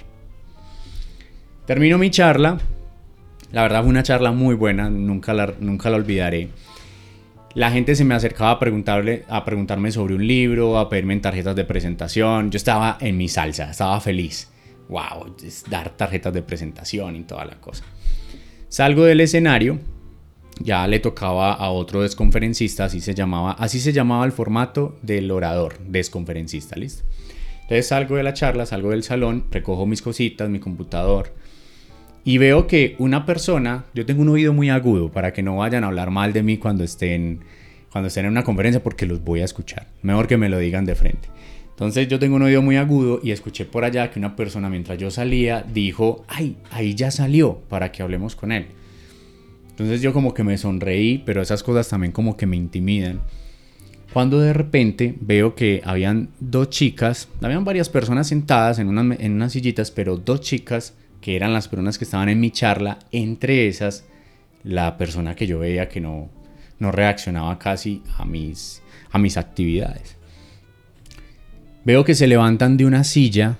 Termino 1.66 1.98
mi 1.98 2.10
charla. 2.10 2.58
La 3.50 3.62
verdad 3.62 3.80
fue 3.80 3.90
una 3.90 4.04
charla 4.04 4.30
muy 4.30 4.54
buena, 4.54 4.88
nunca 4.88 5.34
la, 5.34 5.52
nunca 5.58 5.90
la 5.90 5.96
olvidaré 5.96 6.50
la 7.56 7.70
gente 7.70 7.94
se 7.94 8.04
me 8.04 8.14
acercaba 8.14 8.50
a, 8.50 8.58
preguntarle, 8.58 9.24
a 9.28 9.42
preguntarme 9.46 9.90
sobre 9.90 10.14
un 10.14 10.26
libro, 10.26 10.78
a 10.78 10.90
pedirme 10.90 11.16
tarjetas 11.16 11.56
de 11.56 11.64
presentación. 11.64 12.50
Yo 12.50 12.58
estaba 12.58 12.98
en 13.00 13.16
mi 13.16 13.28
salsa, 13.28 13.70
estaba 13.70 13.98
feliz. 14.02 14.50
¡Wow! 14.90 15.34
dar 15.70 15.88
tarjetas 15.88 16.34
de 16.34 16.42
presentación 16.42 17.16
y 17.16 17.22
toda 17.22 17.46
la 17.46 17.58
cosa. 17.58 17.84
Salgo 18.68 19.04
del 19.04 19.22
escenario, 19.22 19.78
ya 20.60 20.86
le 20.86 21.00
tocaba 21.00 21.54
a 21.54 21.70
otro 21.70 22.02
desconferencista, 22.02 22.84
así 22.84 23.00
se 23.00 23.14
llamaba, 23.14 23.52
así 23.52 23.80
se 23.80 23.94
llamaba 23.94 24.26
el 24.26 24.32
formato 24.32 24.98
del 25.00 25.30
orador, 25.30 25.78
desconferencista, 25.78 26.76
¿listo? 26.76 27.04
Entonces 27.62 27.88
salgo 27.88 28.16
de 28.16 28.22
la 28.22 28.34
charla, 28.34 28.66
salgo 28.66 28.90
del 28.90 29.02
salón, 29.02 29.46
recojo 29.50 29.86
mis 29.86 30.02
cositas, 30.02 30.50
mi 30.50 30.60
computador, 30.60 31.34
y 32.26 32.38
veo 32.38 32.66
que 32.66 32.96
una 32.98 33.24
persona, 33.24 33.84
yo 33.94 34.04
tengo 34.04 34.20
un 34.20 34.28
oído 34.30 34.52
muy 34.52 34.68
agudo 34.68 35.12
para 35.12 35.32
que 35.32 35.44
no 35.44 35.58
vayan 35.58 35.84
a 35.84 35.86
hablar 35.86 36.10
mal 36.10 36.32
de 36.32 36.42
mí 36.42 36.58
cuando 36.58 36.82
estén, 36.82 37.38
cuando 37.92 38.08
estén 38.08 38.24
en 38.24 38.32
una 38.32 38.42
conferencia 38.42 38.82
porque 38.82 39.06
los 39.06 39.22
voy 39.22 39.42
a 39.42 39.44
escuchar. 39.44 39.86
Mejor 40.02 40.26
que 40.26 40.36
me 40.36 40.48
lo 40.48 40.58
digan 40.58 40.84
de 40.84 40.96
frente. 40.96 41.28
Entonces 41.70 42.08
yo 42.08 42.18
tengo 42.18 42.34
un 42.34 42.42
oído 42.42 42.62
muy 42.62 42.78
agudo 42.78 43.20
y 43.22 43.30
escuché 43.30 43.64
por 43.64 43.84
allá 43.84 44.10
que 44.10 44.18
una 44.18 44.34
persona 44.34 44.68
mientras 44.68 44.98
yo 44.98 45.08
salía 45.12 45.62
dijo, 45.72 46.24
ay, 46.26 46.56
ahí 46.72 46.96
ya 46.96 47.12
salió 47.12 47.60
para 47.68 47.92
que 47.92 48.02
hablemos 48.02 48.34
con 48.34 48.50
él. 48.50 48.66
Entonces 49.70 50.02
yo 50.02 50.12
como 50.12 50.34
que 50.34 50.42
me 50.42 50.58
sonreí, 50.58 51.22
pero 51.24 51.40
esas 51.40 51.62
cosas 51.62 51.88
también 51.88 52.10
como 52.10 52.36
que 52.36 52.46
me 52.46 52.56
intimidan. 52.56 53.20
Cuando 54.12 54.40
de 54.40 54.52
repente 54.52 55.14
veo 55.20 55.54
que 55.54 55.80
habían 55.84 56.30
dos 56.40 56.70
chicas, 56.70 57.28
habían 57.40 57.64
varias 57.64 57.88
personas 57.88 58.26
sentadas 58.26 58.80
en, 58.80 58.88
en 58.88 59.32
unas 59.32 59.52
sillitas, 59.52 59.92
pero 59.92 60.16
dos 60.16 60.40
chicas 60.40 60.94
que 61.26 61.34
eran 61.34 61.52
las 61.52 61.66
personas 61.66 61.98
que 61.98 62.04
estaban 62.04 62.28
en 62.28 62.38
mi 62.38 62.52
charla, 62.52 63.00
entre 63.10 63.66
esas 63.66 64.04
la 64.62 64.96
persona 64.96 65.34
que 65.34 65.48
yo 65.48 65.58
veía 65.58 65.88
que 65.88 66.00
no, 66.00 66.30
no 66.78 66.92
reaccionaba 66.92 67.58
casi 67.58 68.00
a 68.16 68.24
mis, 68.24 68.80
a 69.10 69.18
mis 69.18 69.36
actividades. 69.36 70.18
Veo 71.84 72.04
que 72.04 72.14
se 72.14 72.28
levantan 72.28 72.76
de 72.76 72.84
una 72.84 73.02
silla, 73.02 73.58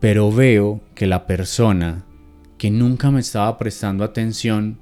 pero 0.00 0.32
veo 0.32 0.80
que 0.96 1.06
la 1.06 1.28
persona 1.28 2.04
que 2.58 2.72
nunca 2.72 3.12
me 3.12 3.20
estaba 3.20 3.56
prestando 3.56 4.02
atención 4.02 4.80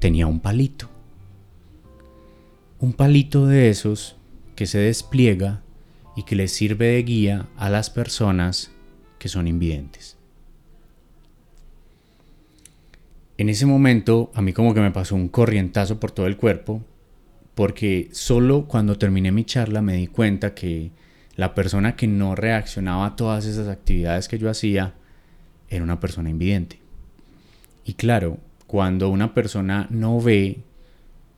tenía 0.00 0.26
un 0.26 0.40
palito. 0.40 0.90
Un 2.80 2.92
palito 2.92 3.46
de 3.46 3.68
esos 3.70 4.16
que 4.56 4.66
se 4.66 4.78
despliega 4.78 5.62
y 6.16 6.24
que 6.24 6.34
les 6.34 6.50
sirve 6.50 6.86
de 6.86 7.02
guía 7.04 7.46
a 7.56 7.70
las 7.70 7.88
personas 7.88 8.72
que 9.20 9.28
son 9.28 9.46
invidentes. 9.46 10.18
En 13.36 13.48
ese 13.48 13.66
momento 13.66 14.30
a 14.34 14.42
mí 14.42 14.52
como 14.52 14.74
que 14.74 14.80
me 14.80 14.92
pasó 14.92 15.16
un 15.16 15.28
corrientazo 15.28 15.98
por 15.98 16.12
todo 16.12 16.26
el 16.26 16.36
cuerpo, 16.36 16.82
porque 17.54 18.08
solo 18.12 18.66
cuando 18.66 18.96
terminé 18.96 19.32
mi 19.32 19.44
charla 19.44 19.82
me 19.82 19.96
di 19.96 20.06
cuenta 20.06 20.54
que 20.54 20.90
la 21.36 21.54
persona 21.54 21.96
que 21.96 22.06
no 22.06 22.34
reaccionaba 22.34 23.06
a 23.06 23.16
todas 23.16 23.46
esas 23.46 23.68
actividades 23.68 24.28
que 24.28 24.38
yo 24.38 24.48
hacía 24.48 24.94
era 25.68 25.82
una 25.82 25.98
persona 25.98 26.30
invidente. 26.30 26.78
Y 27.84 27.94
claro, 27.94 28.38
cuando 28.68 29.08
una 29.08 29.34
persona 29.34 29.88
no 29.90 30.20
ve, 30.20 30.58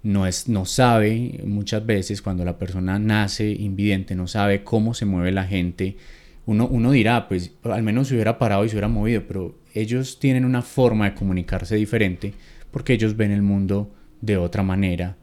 no, 0.02 0.26
es, 0.26 0.48
no 0.48 0.66
sabe, 0.66 1.40
muchas 1.44 1.84
veces 1.84 2.20
cuando 2.20 2.44
la 2.44 2.58
persona 2.58 2.98
nace 2.98 3.50
invidente, 3.50 4.14
no 4.14 4.26
sabe 4.26 4.64
cómo 4.64 4.92
se 4.92 5.06
mueve 5.06 5.32
la 5.32 5.44
gente, 5.44 5.96
uno, 6.44 6.68
uno 6.68 6.92
dirá, 6.92 7.26
pues 7.26 7.52
al 7.64 7.82
menos 7.82 8.08
se 8.08 8.14
hubiera 8.14 8.38
parado 8.38 8.64
y 8.64 8.68
se 8.68 8.76
hubiera 8.76 8.88
movido, 8.88 9.22
pero 9.26 9.56
ellos 9.76 10.18
tienen 10.18 10.46
una 10.46 10.62
forma 10.62 11.10
de 11.10 11.14
comunicarse 11.14 11.76
diferente 11.76 12.32
porque 12.70 12.94
ellos 12.94 13.14
ven 13.14 13.30
el 13.30 13.42
mundo 13.42 13.92
de 14.22 14.38
otra 14.38 14.62
manera, 14.62 15.16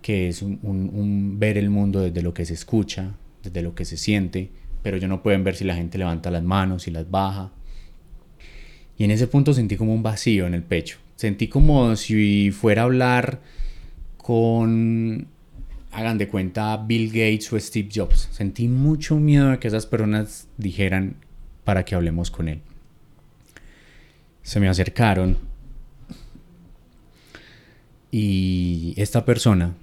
que 0.00 0.28
es 0.28 0.42
un, 0.42 1.36
ver 1.38 1.58
el 1.58 1.70
mundo 1.70 2.00
desde 2.00 2.22
lo 2.22 2.32
que 2.32 2.44
se 2.46 2.54
escucha, 2.54 3.14
desde 3.42 3.62
lo 3.62 3.74
que 3.74 3.84
se 3.84 3.96
siente, 3.96 4.50
pero 4.82 4.96
ellos 4.96 5.08
no 5.08 5.22
pueden 5.22 5.42
ver 5.42 5.56
si 5.56 5.64
la 5.64 5.74
gente 5.74 5.98
levanta 5.98 6.30
las 6.30 6.44
manos, 6.44 6.86
y 6.86 6.92
las 6.92 7.10
baja. 7.10 7.50
Y 8.96 9.04
en 9.04 9.10
ese 9.10 9.26
punto 9.26 9.52
sentí 9.52 9.76
como 9.76 9.92
un 9.92 10.04
vacío 10.04 10.46
en 10.46 10.54
el 10.54 10.62
pecho. 10.62 10.98
Sentí 11.16 11.48
como 11.48 11.96
si 11.96 12.52
fuera 12.52 12.82
a 12.82 12.84
hablar 12.84 13.40
con, 14.16 15.26
hagan 15.90 16.18
de 16.18 16.28
cuenta, 16.28 16.76
Bill 16.76 17.08
Gates 17.08 17.52
o 17.52 17.58
Steve 17.58 17.88
Jobs. 17.92 18.28
Sentí 18.30 18.68
mucho 18.68 19.16
miedo 19.18 19.50
de 19.50 19.58
que 19.58 19.66
esas 19.66 19.86
personas 19.86 20.46
dijeran 20.58 21.16
para 21.64 21.84
que 21.84 21.96
hablemos 21.96 22.30
con 22.30 22.48
él 22.48 22.60
se 24.44 24.60
me 24.60 24.68
acercaron 24.68 25.38
y 28.10 28.94
esta 28.96 29.24
persona, 29.24 29.74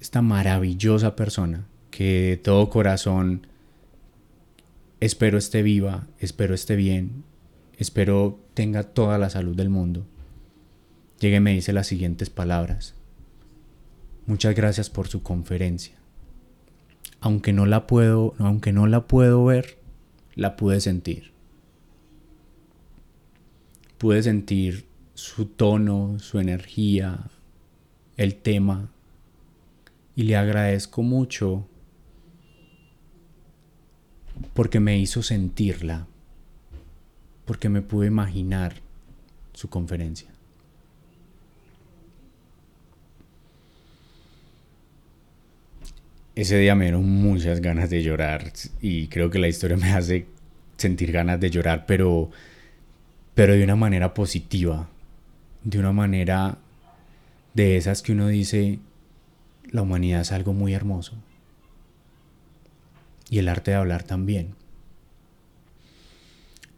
esta 0.00 0.22
maravillosa 0.22 1.14
persona, 1.14 1.66
que 1.90 2.22
de 2.30 2.36
todo 2.38 2.70
corazón 2.70 3.46
espero 5.00 5.36
esté 5.36 5.62
viva, 5.62 6.06
espero 6.20 6.54
esté 6.54 6.76
bien, 6.76 7.24
espero 7.76 8.38
tenga 8.54 8.84
toda 8.84 9.18
la 9.18 9.28
salud 9.28 9.56
del 9.56 9.68
mundo, 9.68 10.06
llegue 11.18 11.36
y 11.36 11.40
me 11.40 11.52
dice 11.52 11.72
las 11.72 11.88
siguientes 11.88 12.30
palabras. 12.30 12.94
Muchas 14.26 14.54
gracias 14.54 14.88
por 14.88 15.08
su 15.08 15.22
conferencia. 15.22 15.96
Aunque 17.20 17.52
no 17.52 17.66
la 17.66 17.86
puedo, 17.86 18.34
aunque 18.38 18.72
no 18.72 18.86
la 18.86 19.06
puedo 19.06 19.44
ver, 19.44 19.78
la 20.34 20.56
pude 20.56 20.80
sentir 20.80 21.33
pude 24.04 24.22
sentir 24.22 24.84
su 25.14 25.46
tono, 25.46 26.18
su 26.18 26.38
energía, 26.38 27.20
el 28.18 28.34
tema. 28.34 28.90
Y 30.14 30.24
le 30.24 30.36
agradezco 30.36 31.02
mucho 31.02 31.66
porque 34.52 34.78
me 34.78 34.98
hizo 34.98 35.22
sentirla, 35.22 36.06
porque 37.46 37.70
me 37.70 37.80
pude 37.80 38.08
imaginar 38.08 38.74
su 39.54 39.70
conferencia. 39.70 40.28
Ese 46.34 46.58
día 46.58 46.74
me 46.74 46.84
dieron 46.84 47.08
muchas 47.08 47.62
ganas 47.62 47.88
de 47.88 48.02
llorar 48.02 48.52
y 48.82 49.06
creo 49.06 49.30
que 49.30 49.38
la 49.38 49.48
historia 49.48 49.78
me 49.78 49.92
hace 49.94 50.26
sentir 50.76 51.10
ganas 51.10 51.40
de 51.40 51.48
llorar, 51.48 51.86
pero 51.86 52.30
pero 53.34 53.54
de 53.54 53.64
una 53.64 53.76
manera 53.76 54.14
positiva, 54.14 54.88
de 55.64 55.78
una 55.78 55.92
manera 55.92 56.58
de 57.54 57.76
esas 57.76 58.02
que 58.02 58.12
uno 58.12 58.28
dice, 58.28 58.78
la 59.70 59.82
humanidad 59.82 60.20
es 60.20 60.32
algo 60.32 60.52
muy 60.52 60.72
hermoso. 60.72 61.14
Y 63.28 63.38
el 63.38 63.48
arte 63.48 63.72
de 63.72 63.76
hablar 63.76 64.04
también. 64.04 64.54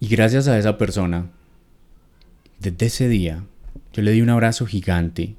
Y 0.01 0.09
gracias 0.09 0.49
a 0.49 0.59
esa 0.59 0.79
persona, 0.79 1.31
desde 2.59 2.87
ese 2.87 3.09
día, 3.09 3.45
yo 3.93 4.03
le 4.03 4.13
di 4.13 4.23
un 4.23 4.31
abrazo 4.31 4.67
gigante. 4.67 5.35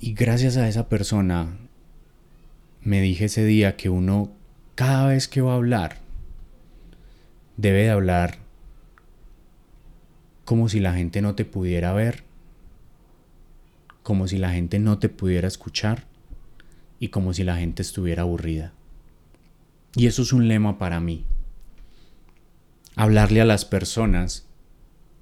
Y 0.00 0.14
gracias 0.14 0.56
a 0.56 0.68
esa 0.68 0.88
persona 0.88 1.58
me 2.82 3.00
dije 3.00 3.26
ese 3.26 3.44
día 3.44 3.76
que 3.76 3.88
uno 3.88 4.32
cada 4.74 5.06
vez 5.06 5.28
que 5.28 5.40
va 5.40 5.52
a 5.52 5.56
hablar 5.56 6.01
debe 7.56 7.84
de 7.84 7.90
hablar 7.90 8.38
como 10.44 10.68
si 10.68 10.80
la 10.80 10.94
gente 10.94 11.22
no 11.22 11.34
te 11.34 11.44
pudiera 11.44 11.92
ver, 11.92 12.24
como 14.02 14.28
si 14.28 14.38
la 14.38 14.50
gente 14.50 14.78
no 14.78 14.98
te 14.98 15.08
pudiera 15.08 15.48
escuchar 15.48 16.04
y 16.98 17.08
como 17.08 17.32
si 17.32 17.44
la 17.44 17.56
gente 17.56 17.82
estuviera 17.82 18.22
aburrida. 18.22 18.72
Y 19.94 20.06
eso 20.06 20.22
es 20.22 20.32
un 20.32 20.48
lema 20.48 20.78
para 20.78 21.00
mí. 21.00 21.24
Hablarle 22.96 23.40
a 23.40 23.44
las 23.44 23.64
personas 23.64 24.46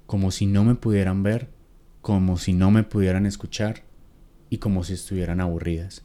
como 0.05 0.31
si 0.31 0.45
no 0.45 0.63
me 0.63 0.75
pudieran 0.75 1.23
ver, 1.23 1.49
como 2.01 2.37
si 2.37 2.53
no 2.53 2.71
me 2.71 2.83
pudieran 2.83 3.25
escuchar 3.25 3.83
y 4.49 4.57
como 4.57 4.83
si 4.83 4.93
estuvieran 4.93 5.39
aburridas. 5.39 6.03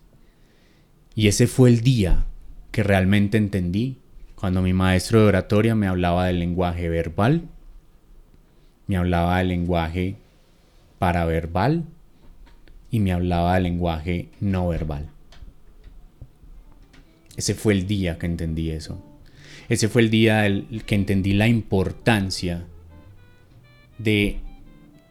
Y 1.14 1.28
ese 1.28 1.46
fue 1.46 1.70
el 1.70 1.80
día 1.80 2.26
que 2.70 2.82
realmente 2.82 3.38
entendí 3.38 3.98
cuando 4.36 4.62
mi 4.62 4.72
maestro 4.72 5.22
de 5.22 5.28
oratoria 5.28 5.74
me 5.74 5.88
hablaba 5.88 6.26
del 6.26 6.38
lenguaje 6.38 6.88
verbal, 6.88 7.48
me 8.86 8.96
hablaba 8.96 9.38
del 9.38 9.48
lenguaje 9.48 10.16
paraverbal 10.98 11.84
y 12.90 13.00
me 13.00 13.12
hablaba 13.12 13.54
del 13.54 13.64
lenguaje 13.64 14.28
no 14.40 14.68
verbal. 14.68 15.08
Ese 17.36 17.54
fue 17.54 17.72
el 17.72 17.86
día 17.86 18.18
que 18.18 18.26
entendí 18.26 18.70
eso. 18.70 19.02
Ese 19.68 19.88
fue 19.88 20.02
el 20.02 20.10
día 20.10 20.46
que 20.86 20.94
entendí 20.94 21.32
la 21.32 21.48
importancia 21.48 22.64
de 23.98 24.38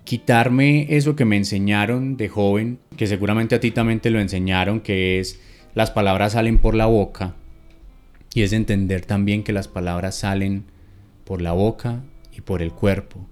quitarme 0.05 0.95
eso 0.95 1.15
que 1.15 1.25
me 1.25 1.35
enseñaron 1.35 2.15
de 2.15 2.29
joven, 2.29 2.79
que 2.95 3.07
seguramente 3.07 3.55
a 3.55 3.59
ti 3.59 3.71
también 3.71 3.99
te 3.99 4.11
lo 4.11 4.19
enseñaron, 4.19 4.79
que 4.79 5.19
es 5.19 5.39
las 5.73 5.91
palabras 5.91 6.33
salen 6.33 6.57
por 6.57 6.75
la 6.75 6.85
boca, 6.85 7.35
y 8.35 8.43
es 8.43 8.51
entender 8.51 9.05
también 9.05 9.43
que 9.43 9.53
las 9.53 9.69
palabras 9.69 10.15
salen 10.15 10.65
por 11.23 11.41
la 11.41 11.53
boca 11.53 12.03
y 12.35 12.41
por 12.41 12.61
el 12.61 12.73
cuerpo, 12.73 13.25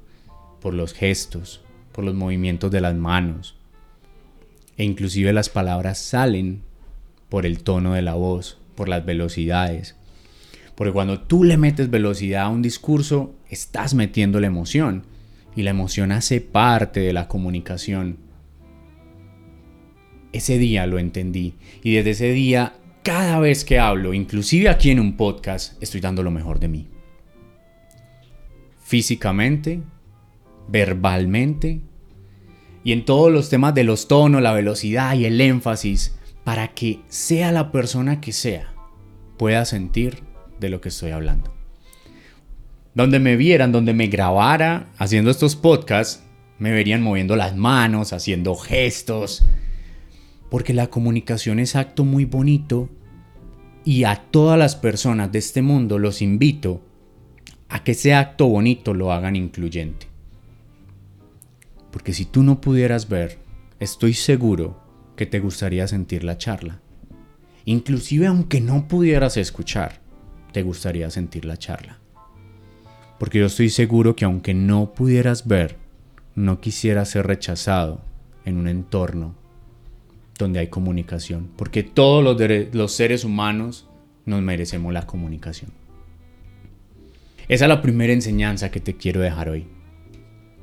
por 0.62 0.74
los 0.74 0.94
gestos, 0.94 1.62
por 1.92 2.06
los 2.06 2.16
movimientos 2.16 2.72
de 2.72 2.80
las 2.80 2.96
manos, 2.96 3.58
e 4.78 4.86
inclusive 4.86 5.34
las 5.34 5.50
palabras 5.50 5.98
salen 6.00 6.62
por 7.28 7.46
el 7.46 7.64
tono 7.64 7.94
de 7.94 8.02
la 8.02 8.14
voz, 8.14 8.58
por 8.76 8.88
las 8.88 9.06
velocidades. 9.06 9.98
Porque 10.74 10.94
cuando 10.94 11.20
tú 11.20 11.44
le 11.44 11.58
metes 11.58 11.90
velocidad 11.90 12.44
a 12.44 12.50
un 12.50 12.62
discurso, 12.62 13.36
estás 13.50 13.94
metiendo 13.94 14.40
la 14.40 14.48
emoción 14.48 15.04
y 15.54 15.64
la 15.64 15.72
emoción 15.72 16.14
hace 16.14 16.40
parte 16.40 17.02
de 17.02 17.12
la 17.12 17.28
comunicación. 17.28 18.20
Ese 20.32 20.58
día 20.58 20.88
lo 20.88 20.98
entendí 20.98 21.56
y 21.84 21.96
desde 21.96 22.12
ese 22.12 22.32
día, 22.32 22.78
cada 23.04 23.40
vez 23.40 23.64
que 23.66 23.80
hablo, 23.80 24.14
inclusive 24.14 24.70
aquí 24.70 24.90
en 24.92 25.00
un 25.00 25.18
podcast, 25.18 25.82
estoy 25.82 26.02
dando 26.02 26.24
lo 26.24 26.32
mejor 26.32 26.60
de 26.60 26.68
mí. 26.68 26.88
Físicamente, 28.84 29.82
verbalmente 30.68 31.82
y 32.84 32.92
en 32.92 33.06
todos 33.06 33.32
los 33.32 33.50
temas 33.50 33.74
de 33.76 33.84
los 33.84 34.08
tonos, 34.08 34.42
la 34.42 34.54
velocidad 34.54 35.16
y 35.16 35.26
el 35.26 35.40
énfasis, 35.40 36.18
para 36.44 36.70
que 36.70 37.00
sea 37.08 37.52
la 37.52 37.72
persona 37.72 38.20
que 38.20 38.32
sea, 38.32 38.74
pueda 39.38 39.66
sentir 39.66 40.24
de 40.60 40.70
lo 40.70 40.82
que 40.82 40.90
estoy 40.90 41.12
hablando 41.12 41.54
donde 42.94 43.20
me 43.20 43.36
vieran, 43.36 43.72
donde 43.72 43.94
me 43.94 44.08
grabara 44.08 44.88
haciendo 44.98 45.32
estos 45.32 45.56
podcasts, 45.56 46.24
me 46.60 46.72
verían 46.72 47.02
moviendo 47.02 47.36
las 47.36 47.56
manos, 47.56 48.14
haciendo 48.14 48.56
gestos, 48.56 49.44
porque 50.54 50.76
la 50.76 50.92
comunicación 50.92 51.58
es 51.58 51.76
acto 51.76 52.06
muy 52.06 52.26
bonito 52.26 52.88
y 53.84 54.04
a 54.04 54.18
todas 54.30 54.56
las 54.56 54.76
personas 54.76 55.32
de 55.32 55.40
este 55.40 55.64
mundo 55.64 55.98
los 55.98 56.22
invito 56.22 56.80
a 57.70 57.84
que 57.84 57.94
ese 57.94 58.14
acto 58.14 58.46
bonito 58.46 58.94
lo 58.94 59.12
hagan 59.12 59.36
incluyente. 59.36 60.06
Porque 61.90 62.14
si 62.14 62.26
tú 62.26 62.44
no 62.44 62.62
pudieras 62.62 63.10
ver, 63.10 63.40
estoy 63.80 64.14
seguro 64.14 64.80
que 65.16 65.26
te 65.26 65.40
gustaría 65.40 65.88
sentir 65.88 66.24
la 66.24 66.38
charla. 66.38 66.82
Inclusive 67.66 68.28
aunque 68.28 68.62
no 68.62 68.88
pudieras 68.88 69.38
escuchar, 69.38 70.02
te 70.52 70.62
gustaría 70.62 71.10
sentir 71.10 71.46
la 71.46 71.58
charla. 71.58 71.98
Porque 73.18 73.40
yo 73.40 73.48
estoy 73.48 73.72
seguro 73.72 74.16
que 74.16 74.26
aunque 74.26 74.54
no 74.54 74.94
pudieras 74.94 75.48
ver, 75.48 75.78
no 76.36 76.62
quisiera 76.62 77.06
ser 77.06 77.26
rechazado 77.26 78.02
en 78.46 78.58
un 78.58 78.68
entorno 78.68 79.42
donde 80.38 80.60
hay 80.60 80.68
comunicación. 80.68 81.50
Porque 81.56 81.84
todos 81.84 82.24
los, 82.74 82.92
seres 82.94 83.24
humanos 83.24 83.88
nos 84.26 84.42
merecemos 84.42 84.94
la 84.94 85.06
comunicación. 85.06 85.72
Esa 87.48 87.66
es 87.66 87.70
la 87.70 87.82
primera 87.82 88.14
enseñanza 88.14 88.72
que 88.72 88.80
te 88.80 88.96
quiero 88.96 89.22
dejar 89.22 89.50
hoy. 89.50 89.68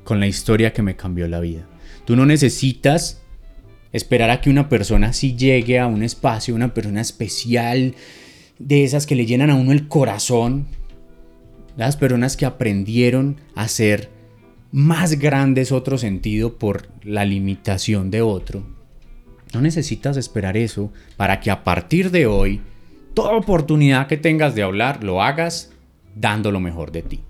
Con 0.03 0.19
la 0.19 0.27
historia 0.27 0.73
que 0.73 0.81
me 0.81 0.95
cambió 0.95 1.27
la 1.27 1.39
vida. 1.39 1.67
Tú 2.05 2.15
no 2.15 2.25
necesitas 2.25 3.21
esperar 3.91 4.29
a 4.29 4.41
que 4.41 4.49
una 4.49 4.69
persona 4.69 5.07
así 5.07 5.35
llegue 5.35 5.79
a 5.79 5.87
un 5.87 6.01
espacio, 6.01 6.55
una 6.55 6.73
persona 6.73 7.01
especial, 7.01 7.95
de 8.57 8.83
esas 8.83 9.05
que 9.05 9.15
le 9.15 9.25
llenan 9.25 9.49
a 9.49 9.55
uno 9.55 9.71
el 9.71 9.87
corazón, 9.87 10.67
las 11.77 11.97
personas 11.97 12.37
que 12.37 12.45
aprendieron 12.45 13.37
a 13.55 13.67
ser 13.67 14.09
más 14.71 15.19
grandes 15.19 15.71
otro 15.71 15.97
sentido 15.97 16.57
por 16.57 16.87
la 17.03 17.25
limitación 17.25 18.11
de 18.11 18.21
otro. 18.21 18.63
No 19.53 19.61
necesitas 19.61 20.17
esperar 20.17 20.55
eso 20.55 20.91
para 21.17 21.39
que 21.39 21.51
a 21.51 21.63
partir 21.63 22.11
de 22.11 22.25
hoy, 22.25 22.61
toda 23.13 23.35
oportunidad 23.35 24.07
que 24.07 24.17
tengas 24.17 24.55
de 24.55 24.63
hablar, 24.63 25.03
lo 25.03 25.21
hagas 25.21 25.73
dando 26.15 26.51
lo 26.51 26.59
mejor 26.59 26.91
de 26.91 27.01
ti. 27.01 27.23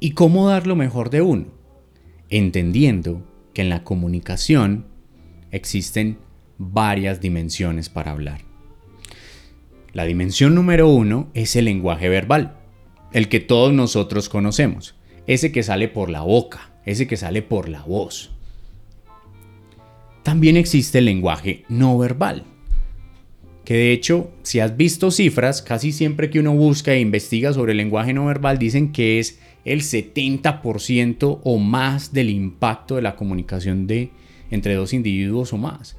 ¿Y 0.00 0.12
cómo 0.12 0.48
dar 0.48 0.66
lo 0.66 0.76
mejor 0.76 1.10
de 1.10 1.22
uno? 1.22 1.46
Entendiendo 2.28 3.26
que 3.54 3.62
en 3.62 3.70
la 3.70 3.84
comunicación 3.84 4.86
existen 5.50 6.18
varias 6.58 7.20
dimensiones 7.20 7.88
para 7.88 8.12
hablar. 8.12 8.42
La 9.92 10.04
dimensión 10.04 10.54
número 10.54 10.88
uno 10.88 11.28
es 11.34 11.56
el 11.56 11.64
lenguaje 11.64 12.08
verbal, 12.08 12.56
el 13.12 13.28
que 13.28 13.40
todos 13.40 13.72
nosotros 13.72 14.28
conocemos, 14.28 14.94
ese 15.26 15.50
que 15.50 15.62
sale 15.62 15.88
por 15.88 16.10
la 16.10 16.20
boca, 16.20 16.70
ese 16.84 17.06
que 17.06 17.16
sale 17.16 17.42
por 17.42 17.68
la 17.68 17.82
voz. 17.82 18.37
También 20.22 20.56
existe 20.56 20.98
el 20.98 21.06
lenguaje 21.06 21.64
no 21.68 21.96
verbal, 21.96 22.44
que 23.68 23.74
de 23.74 23.92
hecho, 23.92 24.30
si 24.44 24.60
has 24.60 24.78
visto 24.78 25.10
cifras, 25.10 25.60
casi 25.60 25.92
siempre 25.92 26.30
que 26.30 26.40
uno 26.40 26.54
busca 26.54 26.94
e 26.94 27.00
investiga 27.00 27.52
sobre 27.52 27.72
el 27.72 27.76
lenguaje 27.76 28.14
no 28.14 28.24
verbal, 28.24 28.58
dicen 28.58 28.92
que 28.92 29.18
es 29.18 29.40
el 29.66 29.82
70% 29.82 31.40
o 31.44 31.58
más 31.58 32.14
del 32.14 32.30
impacto 32.30 32.96
de 32.96 33.02
la 33.02 33.14
comunicación 33.14 33.86
de 33.86 34.08
entre 34.50 34.74
dos 34.74 34.94
individuos 34.94 35.52
o 35.52 35.58
más, 35.58 35.98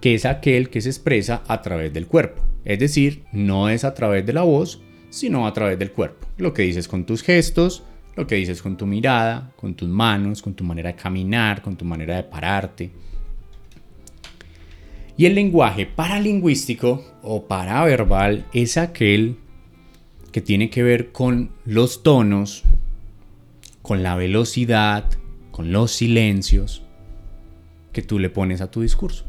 que 0.00 0.14
es 0.14 0.24
aquel 0.24 0.70
que 0.70 0.80
se 0.80 0.88
expresa 0.88 1.42
a 1.46 1.60
través 1.60 1.92
del 1.92 2.06
cuerpo. 2.06 2.40
Es 2.64 2.78
decir, 2.78 3.24
no 3.32 3.68
es 3.68 3.84
a 3.84 3.92
través 3.92 4.24
de 4.24 4.32
la 4.32 4.44
voz, 4.44 4.80
sino 5.10 5.46
a 5.46 5.52
través 5.52 5.78
del 5.78 5.92
cuerpo. 5.92 6.26
Lo 6.38 6.54
que 6.54 6.62
dices 6.62 6.88
con 6.88 7.04
tus 7.04 7.22
gestos, 7.22 7.82
lo 8.16 8.26
que 8.26 8.36
dices 8.36 8.62
con 8.62 8.78
tu 8.78 8.86
mirada, 8.86 9.52
con 9.56 9.74
tus 9.74 9.90
manos, 9.90 10.40
con 10.40 10.54
tu 10.54 10.64
manera 10.64 10.92
de 10.92 10.96
caminar, 10.96 11.60
con 11.60 11.76
tu 11.76 11.84
manera 11.84 12.16
de 12.16 12.22
pararte. 12.22 12.90
Y 15.16 15.26
el 15.26 15.34
lenguaje 15.36 15.86
paralingüístico 15.86 17.04
o 17.22 17.46
paraverbal 17.46 18.46
es 18.52 18.76
aquel 18.76 19.36
que 20.32 20.40
tiene 20.40 20.70
que 20.70 20.82
ver 20.82 21.12
con 21.12 21.52
los 21.64 22.02
tonos, 22.02 22.64
con 23.80 24.02
la 24.02 24.16
velocidad, 24.16 25.04
con 25.52 25.70
los 25.70 25.92
silencios 25.92 26.82
que 27.92 28.02
tú 28.02 28.18
le 28.18 28.28
pones 28.28 28.60
a 28.60 28.70
tu 28.70 28.80
discurso. 28.82 29.24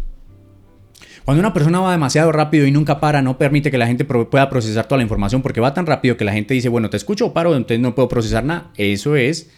Cuando 1.24 1.40
una 1.40 1.54
persona 1.54 1.80
va 1.80 1.92
demasiado 1.92 2.32
rápido 2.32 2.66
y 2.66 2.72
nunca 2.72 3.00
para, 3.00 3.22
no 3.22 3.38
permite 3.38 3.70
que 3.70 3.78
la 3.78 3.86
gente 3.86 4.06
pueda 4.06 4.50
procesar 4.50 4.88
toda 4.88 4.98
la 4.98 5.04
información 5.04 5.44
porque 5.44 5.62
va 5.62 5.74
tan 5.74 5.86
rápido 5.86 6.18
que 6.18 6.26
la 6.26 6.34
gente 6.34 6.56
dice, 6.56 6.70
bueno, 6.70 6.90
te 6.90 6.98
escucho 6.98 7.28
o 7.28 7.34
paro, 7.34 7.56
entonces 7.56 7.80
no 7.80 7.94
puedo 7.94 8.10
procesar 8.10 8.44
nada. 8.44 8.72
Eso 8.76 9.16
es 9.16 9.52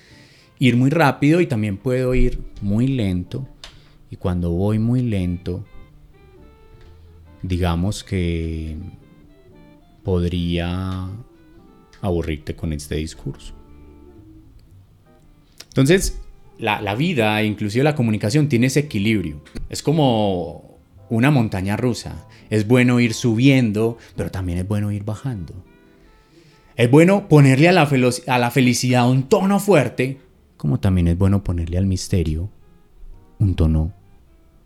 ir 0.60 0.76
muy 0.76 0.90
rápido 0.90 1.40
y 1.40 1.48
también 1.48 1.78
puedo 1.78 2.14
ir 2.16 2.42
muy 2.62 2.88
lento. 2.88 3.48
Y 4.10 4.18
cuando 4.18 4.52
voy 4.52 4.80
muy 4.80 5.02
lento, 5.02 5.66
digamos 7.42 8.04
que 8.04 8.78
podría 10.04 11.08
aburrirte 12.02 12.56
con 12.56 12.74
este 12.74 12.96
discurso. 12.96 13.54
Entonces, 15.68 16.22
la, 16.58 16.82
la 16.82 16.96
vida, 16.96 17.44
inclusive 17.44 17.84
la 17.84 17.96
comunicación, 17.96 18.50
tiene 18.50 18.68
ese 18.68 18.82
equilibrio. 18.82 19.42
Es 19.70 19.84
como 19.84 20.80
una 21.10 21.32
montaña 21.32 21.78
rusa. 21.78 22.26
Es 22.50 22.68
bueno 22.68 23.00
ir 23.00 23.14
subiendo, 23.14 23.98
pero 24.16 24.32
también 24.32 24.60
es 24.60 24.68
bueno 24.68 24.92
ir 24.92 25.04
bajando. 25.04 25.54
Es 26.76 26.90
bueno 26.90 27.28
ponerle 27.28 27.70
a 27.70 27.72
la, 27.72 27.90
a 28.28 28.38
la 28.38 28.52
felicidad 28.52 29.10
un 29.10 29.24
tono 29.24 29.60
fuerte, 29.60 30.20
como 30.58 30.80
también 30.80 31.08
es 31.08 31.18
bueno 31.18 31.44
ponerle 31.44 31.78
al 31.78 31.86
misterio 31.86 32.50
un 33.40 33.56
tono 33.56 33.94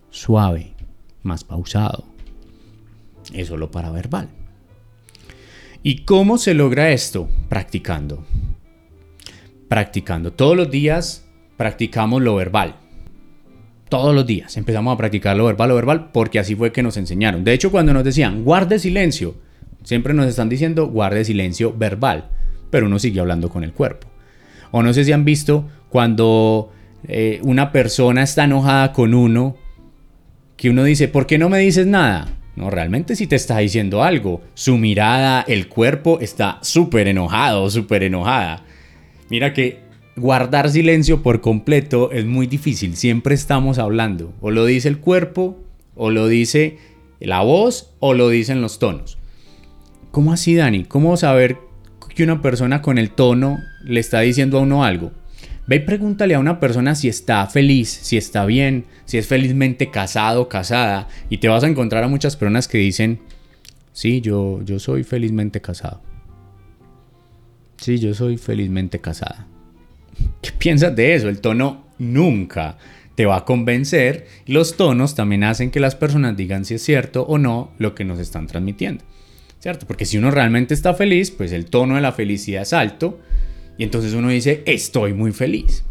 suave, 0.09 0.73
más 1.23 1.43
pausado. 1.43 2.10
Es 3.33 3.47
solo 3.47 3.71
para 3.71 3.91
verbal. 3.91 4.29
¿Y 5.83 6.03
cómo 6.03 6.37
se 6.37 6.53
logra 6.53 6.91
esto? 6.91 7.27
Practicando. 7.49 8.23
Practicando. 9.67 10.31
Todos 10.33 10.55
los 10.55 10.69
días 10.69 11.25
practicamos 11.57 12.21
lo 12.21 12.35
verbal. 12.35 12.75
Todos 13.89 14.15
los 14.15 14.25
días 14.25 14.55
empezamos 14.57 14.93
a 14.93 14.97
practicar 14.97 15.35
lo 15.35 15.45
verbal, 15.45 15.69
lo 15.69 15.75
verbal, 15.75 16.11
porque 16.11 16.39
así 16.39 16.55
fue 16.55 16.71
que 16.71 16.83
nos 16.83 16.97
enseñaron. 16.97 17.43
De 17.43 17.53
hecho, 17.53 17.71
cuando 17.71 17.93
nos 17.93 18.03
decían, 18.03 18.43
guarde 18.43 18.79
silencio, 18.79 19.35
siempre 19.83 20.13
nos 20.13 20.27
están 20.27 20.49
diciendo, 20.49 20.87
guarde 20.87 21.25
silencio 21.25 21.73
verbal, 21.75 22.29
pero 22.69 22.85
uno 22.85 22.99
sigue 22.99 23.19
hablando 23.19 23.49
con 23.49 23.63
el 23.63 23.73
cuerpo. 23.73 24.07
O 24.71 24.81
no 24.81 24.93
sé 24.93 25.03
si 25.03 25.11
han 25.11 25.25
visto 25.25 25.67
cuando 25.89 26.71
eh, 27.07 27.41
una 27.43 27.71
persona 27.71 28.23
está 28.23 28.45
enojada 28.45 28.93
con 28.93 29.13
uno, 29.13 29.57
que 30.55 30.69
uno 30.69 30.83
dice, 30.83 31.07
¿por 31.07 31.27
qué 31.27 31.37
no 31.37 31.49
me 31.49 31.59
dices 31.59 31.85
nada? 31.85 32.29
No, 32.55 32.69
realmente 32.69 33.15
sí 33.15 33.27
te 33.27 33.35
está 33.35 33.57
diciendo 33.59 34.03
algo. 34.03 34.41
Su 34.53 34.77
mirada, 34.77 35.41
el 35.47 35.67
cuerpo 35.67 36.19
está 36.19 36.59
súper 36.61 37.07
enojado, 37.07 37.69
súper 37.69 38.03
enojada. 38.03 38.63
Mira 39.29 39.53
que 39.53 39.79
guardar 40.15 40.69
silencio 40.69 41.23
por 41.23 41.41
completo 41.41 42.11
es 42.11 42.25
muy 42.25 42.47
difícil. 42.47 42.95
Siempre 42.97 43.35
estamos 43.35 43.79
hablando. 43.79 44.33
O 44.41 44.51
lo 44.51 44.65
dice 44.65 44.89
el 44.89 44.99
cuerpo, 44.99 45.57
o 45.95 46.09
lo 46.09 46.27
dice 46.27 46.77
la 47.19 47.41
voz, 47.41 47.93
o 47.99 48.13
lo 48.13 48.29
dicen 48.29 48.61
los 48.61 48.79
tonos. 48.79 49.17
¿Cómo 50.11 50.33
así, 50.33 50.55
Dani? 50.55 50.83
¿Cómo 50.83 51.15
saber 51.15 51.57
que 52.13 52.23
una 52.23 52.41
persona 52.41 52.81
con 52.81 52.97
el 52.97 53.11
tono 53.11 53.59
le 53.85 54.01
está 54.01 54.19
diciendo 54.19 54.57
a 54.57 54.61
uno 54.61 54.83
algo? 54.83 55.13
Ve 55.67 55.77
y 55.77 55.79
pregúntale 55.79 56.35
a 56.35 56.39
una 56.39 56.59
persona 56.59 56.95
si 56.95 57.07
está 57.07 57.45
feliz, 57.47 57.89
si 57.89 58.17
está 58.17 58.45
bien, 58.45 58.85
si 59.05 59.17
es 59.17 59.27
felizmente 59.27 59.91
casado 59.91 60.41
o 60.41 60.49
casada. 60.49 61.07
Y 61.29 61.37
te 61.37 61.47
vas 61.47 61.63
a 61.63 61.67
encontrar 61.67 62.03
a 62.03 62.07
muchas 62.07 62.35
personas 62.35 62.67
que 62.67 62.79
dicen, 62.79 63.19
sí, 63.93 64.21
yo, 64.21 64.61
yo 64.63 64.79
soy 64.79 65.03
felizmente 65.03 65.61
casado. 65.61 66.01
Sí, 67.77 67.99
yo 67.99 68.13
soy 68.13 68.37
felizmente 68.37 68.99
casada. 68.99 69.47
¿Qué 70.41 70.51
piensas 70.51 70.95
de 70.95 71.15
eso? 71.15 71.29
El 71.29 71.41
tono 71.41 71.85
nunca 71.99 72.77
te 73.15 73.25
va 73.25 73.37
a 73.37 73.45
convencer. 73.45 74.27
Los 74.47 74.77
tonos 74.77 75.15
también 75.15 75.43
hacen 75.43 75.69
que 75.69 75.79
las 75.79 75.95
personas 75.95 76.35
digan 76.35 76.65
si 76.65 76.75
es 76.75 76.81
cierto 76.81 77.23
o 77.23 77.37
no 77.37 77.71
lo 77.77 77.93
que 77.93 78.03
nos 78.03 78.19
están 78.19 78.47
transmitiendo. 78.47 79.03
¿Cierto? 79.59 79.85
Porque 79.85 80.05
si 80.05 80.17
uno 80.17 80.31
realmente 80.31 80.73
está 80.73 80.95
feliz, 80.95 81.29
pues 81.29 81.51
el 81.51 81.65
tono 81.65 81.95
de 81.95 82.01
la 82.01 82.13
felicidad 82.13 82.63
es 82.63 82.73
alto 82.73 83.19
y 83.77 83.83
entonces 83.83 84.13
uno 84.13 84.29
dice, 84.29 84.63
estoy 84.65 85.13
muy 85.13 85.31
feliz. 85.31 85.83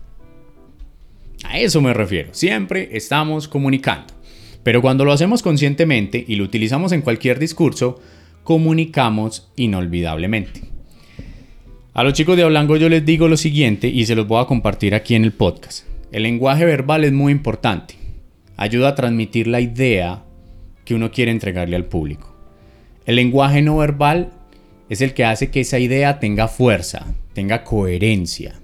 A 1.45 1.59
eso 1.59 1.81
me 1.81 1.95
refiero. 1.95 2.31
Siempre 2.33 2.91
estamos 2.93 3.49
comunicando. 3.49 4.15
Pero 4.63 4.83
cuando 4.83 5.05
lo 5.05 5.13
hacemos 5.13 5.43
conscientemente 5.43 6.23
y 6.27 6.37
lo 6.37 6.45
utilizamos 6.45 6.93
en 6.93 7.03
cualquier 7.03 7.39
discurso, 7.39 8.01
comunicamos 8.45 9.51
inolvidablemente. 9.57 10.63
A 11.95 12.05
los 12.05 12.13
chicos 12.13 12.37
de 12.37 12.45
Hablango 12.45 12.77
yo 12.77 12.89
les 12.89 13.05
digo 13.05 13.27
lo 13.27 13.37
siguiente 13.37 13.89
y 13.89 14.07
se 14.07 14.15
los 14.15 14.29
voy 14.29 14.43
a 14.43 14.47
compartir 14.47 14.95
aquí 14.95 15.15
en 15.15 15.25
el 15.25 15.33
podcast. 15.33 15.87
El 16.13 16.25
lenguaje 16.25 16.65
verbal 16.65 17.05
es 17.05 17.13
muy 17.13 17.33
importante. 17.33 17.95
Ayuda 18.57 18.91
a 18.91 18.95
transmitir 18.95 19.47
la 19.47 19.61
idea 19.61 20.23
que 20.85 20.95
uno 20.95 21.11
quiere 21.11 21.31
entregarle 21.31 21.77
al 21.77 21.87
público. 21.87 22.37
El 23.07 23.17
lenguaje 23.17 23.63
no 23.63 23.79
verbal 23.79 24.33
es 24.89 25.01
el 25.01 25.15
que 25.15 25.25
hace 25.25 25.51
que 25.51 25.61
esa 25.61 25.79
idea 25.79 26.19
tenga 26.21 26.49
fuerza, 26.49 27.07
tenga 27.33 27.65
coherencia. 27.65 28.55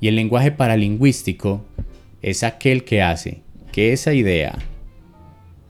Y 0.00 0.08
el 0.08 0.16
lenguaje 0.16 0.52
paralingüístico 0.52 1.64
es 2.22 2.42
aquel 2.42 2.84
que 2.84 3.02
hace 3.02 3.42
que 3.72 3.92
esa 3.92 4.12
idea 4.14 4.58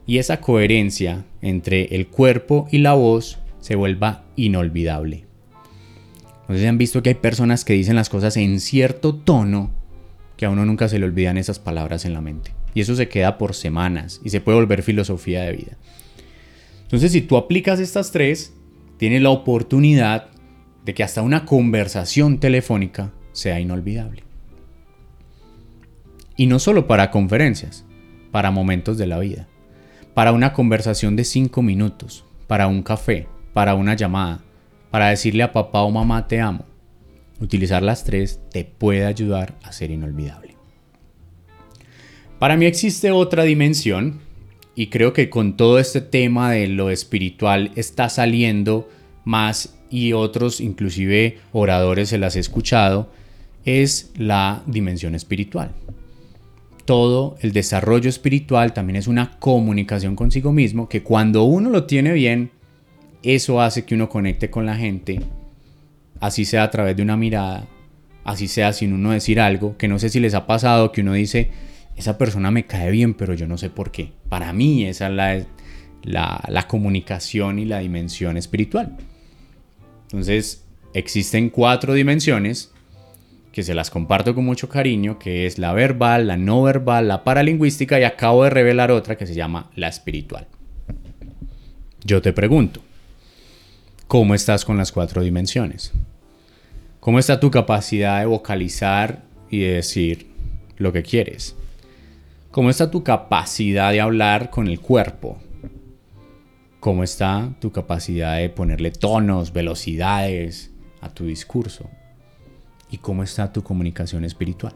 y 0.06 0.18
esa 0.18 0.40
coherencia 0.40 1.24
entre 1.40 1.94
el 1.94 2.08
cuerpo 2.08 2.68
y 2.70 2.78
la 2.78 2.94
voz 2.94 3.38
se 3.60 3.76
vuelva 3.76 4.24
inolvidable. 4.36 5.24
No 6.48 6.56
sé 6.56 6.66
han 6.66 6.78
visto 6.78 7.02
que 7.02 7.10
hay 7.10 7.14
personas 7.14 7.64
que 7.64 7.72
dicen 7.72 7.96
las 7.96 8.08
cosas 8.08 8.36
en 8.36 8.60
cierto 8.60 9.14
tono 9.14 9.70
que 10.36 10.46
a 10.46 10.50
uno 10.50 10.66
nunca 10.66 10.88
se 10.88 10.98
le 10.98 11.06
olvidan 11.06 11.38
esas 11.38 11.58
palabras 11.58 12.04
en 12.04 12.14
la 12.14 12.20
mente. 12.20 12.52
Y 12.74 12.80
eso 12.80 12.96
se 12.96 13.08
queda 13.08 13.38
por 13.38 13.54
semanas 13.54 14.20
y 14.24 14.30
se 14.30 14.40
puede 14.40 14.58
volver 14.58 14.82
filosofía 14.82 15.42
de 15.42 15.52
vida. 15.52 15.76
Entonces, 16.82 17.12
si 17.12 17.22
tú 17.22 17.36
aplicas 17.36 17.80
estas 17.80 18.10
tres, 18.10 18.52
tienes 18.98 19.22
la 19.22 19.30
oportunidad 19.30 20.31
de 20.84 20.94
que 20.94 21.02
hasta 21.02 21.22
una 21.22 21.44
conversación 21.44 22.38
telefónica 22.38 23.12
sea 23.32 23.60
inolvidable. 23.60 24.24
Y 26.36 26.46
no 26.46 26.58
solo 26.58 26.86
para 26.86 27.10
conferencias, 27.10 27.84
para 28.30 28.50
momentos 28.50 28.98
de 28.98 29.06
la 29.06 29.18
vida, 29.18 29.48
para 30.14 30.32
una 30.32 30.52
conversación 30.52 31.16
de 31.16 31.24
cinco 31.24 31.62
minutos, 31.62 32.24
para 32.46 32.66
un 32.66 32.82
café, 32.82 33.28
para 33.52 33.74
una 33.74 33.94
llamada, 33.94 34.42
para 34.90 35.08
decirle 35.08 35.42
a 35.42 35.52
papá 35.52 35.82
o 35.82 35.90
mamá 35.90 36.26
te 36.26 36.40
amo. 36.40 36.66
Utilizar 37.40 37.82
las 37.82 38.04
tres 38.04 38.40
te 38.50 38.64
puede 38.64 39.04
ayudar 39.04 39.58
a 39.62 39.72
ser 39.72 39.90
inolvidable. 39.90 40.56
Para 42.38 42.56
mí 42.56 42.66
existe 42.66 43.10
otra 43.10 43.44
dimensión 43.44 44.20
y 44.74 44.88
creo 44.88 45.12
que 45.12 45.30
con 45.30 45.56
todo 45.56 45.78
este 45.78 46.00
tema 46.00 46.50
de 46.50 46.66
lo 46.66 46.90
espiritual 46.90 47.70
está 47.76 48.08
saliendo 48.08 48.88
más 49.24 49.78
y 49.92 50.14
otros 50.14 50.60
inclusive 50.60 51.38
oradores 51.52 52.08
se 52.08 52.18
las 52.18 52.34
he 52.34 52.40
escuchado, 52.40 53.10
es 53.66 54.10
la 54.16 54.62
dimensión 54.66 55.14
espiritual. 55.14 55.70
Todo 56.86 57.36
el 57.42 57.52
desarrollo 57.52 58.08
espiritual 58.08 58.72
también 58.72 58.96
es 58.96 59.06
una 59.06 59.38
comunicación 59.38 60.16
consigo 60.16 60.50
mismo 60.50 60.88
que 60.88 61.02
cuando 61.02 61.44
uno 61.44 61.68
lo 61.68 61.84
tiene 61.84 62.12
bien, 62.14 62.50
eso 63.22 63.60
hace 63.60 63.84
que 63.84 63.94
uno 63.94 64.08
conecte 64.08 64.50
con 64.50 64.64
la 64.64 64.76
gente, 64.76 65.20
así 66.20 66.46
sea 66.46 66.64
a 66.64 66.70
través 66.70 66.96
de 66.96 67.02
una 67.02 67.18
mirada, 67.18 67.68
así 68.24 68.48
sea 68.48 68.72
sin 68.72 68.94
uno 68.94 69.10
decir 69.10 69.40
algo, 69.40 69.76
que 69.76 69.88
no 69.88 69.98
sé 69.98 70.08
si 70.08 70.20
les 70.20 70.34
ha 70.34 70.46
pasado 70.46 70.90
que 70.90 71.02
uno 71.02 71.12
dice, 71.12 71.50
esa 71.96 72.16
persona 72.16 72.50
me 72.50 72.64
cae 72.64 72.90
bien, 72.90 73.12
pero 73.12 73.34
yo 73.34 73.46
no 73.46 73.58
sé 73.58 73.68
por 73.68 73.92
qué. 73.92 74.12
Para 74.30 74.54
mí 74.54 74.86
esa 74.86 75.08
es 75.08 75.12
la, 75.12 75.46
la, 76.02 76.42
la 76.48 76.66
comunicación 76.66 77.58
y 77.58 77.66
la 77.66 77.80
dimensión 77.80 78.38
espiritual. 78.38 78.96
Entonces, 80.12 80.62
existen 80.92 81.48
cuatro 81.48 81.94
dimensiones 81.94 82.70
que 83.50 83.62
se 83.62 83.72
las 83.72 83.90
comparto 83.90 84.34
con 84.34 84.44
mucho 84.44 84.68
cariño, 84.68 85.18
que 85.18 85.46
es 85.46 85.58
la 85.58 85.72
verbal, 85.72 86.26
la 86.26 86.36
no 86.36 86.62
verbal, 86.62 87.08
la 87.08 87.24
paralingüística 87.24 87.98
y 87.98 88.04
acabo 88.04 88.44
de 88.44 88.50
revelar 88.50 88.90
otra 88.90 89.16
que 89.16 89.26
se 89.26 89.34
llama 89.34 89.70
la 89.74 89.88
espiritual. 89.88 90.46
Yo 92.04 92.20
te 92.20 92.34
pregunto, 92.34 92.82
¿cómo 94.06 94.34
estás 94.34 94.66
con 94.66 94.76
las 94.76 94.92
cuatro 94.92 95.22
dimensiones? 95.22 95.92
¿Cómo 97.00 97.18
está 97.18 97.40
tu 97.40 97.50
capacidad 97.50 98.20
de 98.20 98.26
vocalizar 98.26 99.22
y 99.48 99.60
de 99.60 99.72
decir 99.74 100.26
lo 100.76 100.92
que 100.92 101.02
quieres? 101.02 101.56
¿Cómo 102.50 102.68
está 102.68 102.90
tu 102.90 103.02
capacidad 103.02 103.92
de 103.92 104.02
hablar 104.02 104.50
con 104.50 104.68
el 104.68 104.78
cuerpo? 104.78 105.38
Cómo 106.82 107.04
está 107.04 107.48
tu 107.60 107.70
capacidad 107.70 108.38
de 108.38 108.50
ponerle 108.50 108.90
tonos, 108.90 109.52
velocidades 109.52 110.72
a 111.00 111.10
tu 111.10 111.26
discurso 111.26 111.88
y 112.90 112.98
cómo 112.98 113.22
está 113.22 113.52
tu 113.52 113.62
comunicación 113.62 114.24
espiritual. 114.24 114.74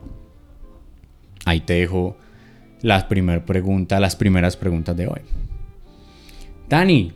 Ahí 1.46 1.58
te 1.58 1.72
dejo 1.72 2.16
las, 2.80 3.02
primer 3.02 3.44
pregunta, 3.44 3.98
las 3.98 4.14
primeras 4.14 4.56
preguntas 4.56 4.96
de 4.96 5.08
hoy. 5.08 5.20
Dani, 6.68 7.12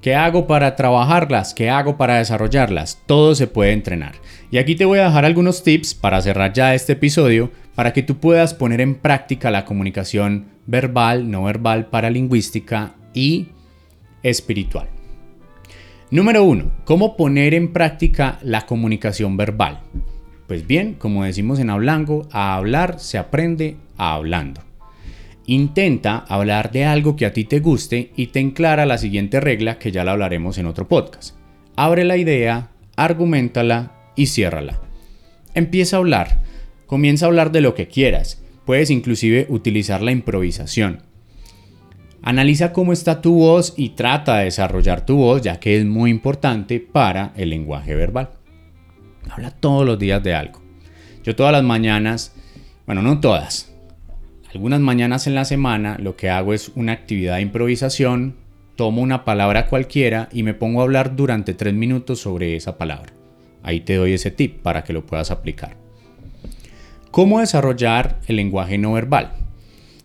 ¿qué 0.00 0.14
hago 0.14 0.46
para 0.46 0.74
trabajarlas? 0.74 1.52
¿Qué 1.52 1.68
hago 1.68 1.98
para 1.98 2.16
desarrollarlas? 2.16 2.98
Todo 3.04 3.34
se 3.34 3.46
puede 3.46 3.72
entrenar. 3.72 4.14
Y 4.50 4.56
aquí 4.56 4.74
te 4.74 4.86
voy 4.86 5.00
a 5.00 5.04
dejar 5.04 5.26
algunos 5.26 5.62
tips 5.62 5.92
para 5.92 6.22
cerrar 6.22 6.54
ya 6.54 6.74
este 6.74 6.94
episodio 6.94 7.52
para 7.74 7.92
que 7.92 8.02
tú 8.02 8.16
puedas 8.16 8.54
poner 8.54 8.80
en 8.80 8.94
práctica 8.94 9.50
la 9.50 9.66
comunicación 9.66 10.46
verbal, 10.66 11.30
no 11.30 11.44
verbal, 11.44 11.88
paralingüística 11.90 12.94
y 13.12 13.48
espiritual. 14.22 14.88
Número 16.10 16.44
1. 16.44 16.70
¿Cómo 16.84 17.16
poner 17.16 17.54
en 17.54 17.72
práctica 17.72 18.38
la 18.42 18.66
comunicación 18.66 19.36
verbal? 19.36 19.80
Pues 20.46 20.66
bien, 20.66 20.94
como 20.94 21.24
decimos 21.24 21.58
en 21.58 21.70
Hablango, 21.70 22.28
a 22.30 22.54
hablar 22.54 23.00
se 23.00 23.16
aprende 23.16 23.76
a 23.96 24.14
hablando. 24.14 24.60
Intenta 25.46 26.18
hablar 26.28 26.70
de 26.70 26.84
algo 26.84 27.16
que 27.16 27.26
a 27.26 27.32
ti 27.32 27.44
te 27.44 27.60
guste 27.60 28.12
y 28.14 28.26
ten 28.26 28.50
clara 28.50 28.86
la 28.86 28.98
siguiente 28.98 29.40
regla 29.40 29.78
que 29.78 29.90
ya 29.90 30.04
la 30.04 30.12
hablaremos 30.12 30.58
en 30.58 30.66
otro 30.66 30.86
podcast. 30.86 31.34
Abre 31.76 32.04
la 32.04 32.16
idea, 32.16 32.70
argumentala 32.96 33.92
y 34.14 34.26
ciérrala. 34.26 34.80
Empieza 35.54 35.96
a 35.96 36.00
hablar. 36.00 36.42
Comienza 36.86 37.24
a 37.24 37.28
hablar 37.28 37.50
de 37.52 37.62
lo 37.62 37.74
que 37.74 37.88
quieras. 37.88 38.42
Puedes 38.66 38.90
inclusive 38.90 39.46
utilizar 39.48 40.02
la 40.02 40.12
improvisación. 40.12 41.02
Analiza 42.24 42.72
cómo 42.72 42.92
está 42.92 43.20
tu 43.20 43.34
voz 43.34 43.74
y 43.76 43.90
trata 43.90 44.38
de 44.38 44.44
desarrollar 44.44 45.04
tu 45.04 45.16
voz 45.16 45.42
ya 45.42 45.58
que 45.58 45.76
es 45.76 45.84
muy 45.84 46.10
importante 46.10 46.78
para 46.78 47.32
el 47.36 47.50
lenguaje 47.50 47.96
verbal. 47.96 48.30
Habla 49.28 49.50
todos 49.50 49.84
los 49.84 49.98
días 49.98 50.22
de 50.22 50.34
algo. 50.34 50.62
Yo 51.24 51.34
todas 51.34 51.52
las 51.52 51.64
mañanas, 51.64 52.34
bueno, 52.86 53.02
no 53.02 53.20
todas, 53.20 53.68
Algunas 54.54 54.80
mañanas 54.80 55.26
en 55.26 55.34
la 55.34 55.46
semana 55.46 55.96
lo 55.98 56.14
que 56.14 56.28
hago 56.28 56.52
es 56.52 56.70
una 56.74 56.92
actividad 56.92 57.36
de 57.36 57.42
improvisación, 57.42 58.36
tomo 58.76 59.00
una 59.00 59.24
palabra 59.24 59.66
cualquiera 59.66 60.28
y 60.30 60.42
me 60.42 60.52
pongo 60.52 60.80
a 60.80 60.84
hablar 60.84 61.16
durante 61.16 61.54
tres 61.54 61.72
minutos 61.72 62.20
sobre 62.20 62.54
esa 62.54 62.76
palabra. 62.76 63.14
Ahí 63.62 63.80
te 63.80 63.96
doy 63.96 64.12
ese 64.12 64.30
tip 64.30 64.60
para 64.60 64.84
que 64.84 64.92
lo 64.92 65.06
puedas 65.06 65.30
aplicar. 65.30 65.76
¿Cómo 67.10 67.40
desarrollar 67.40 68.20
el 68.26 68.36
lenguaje 68.36 68.76
no 68.76 68.92
verbal? 68.92 69.41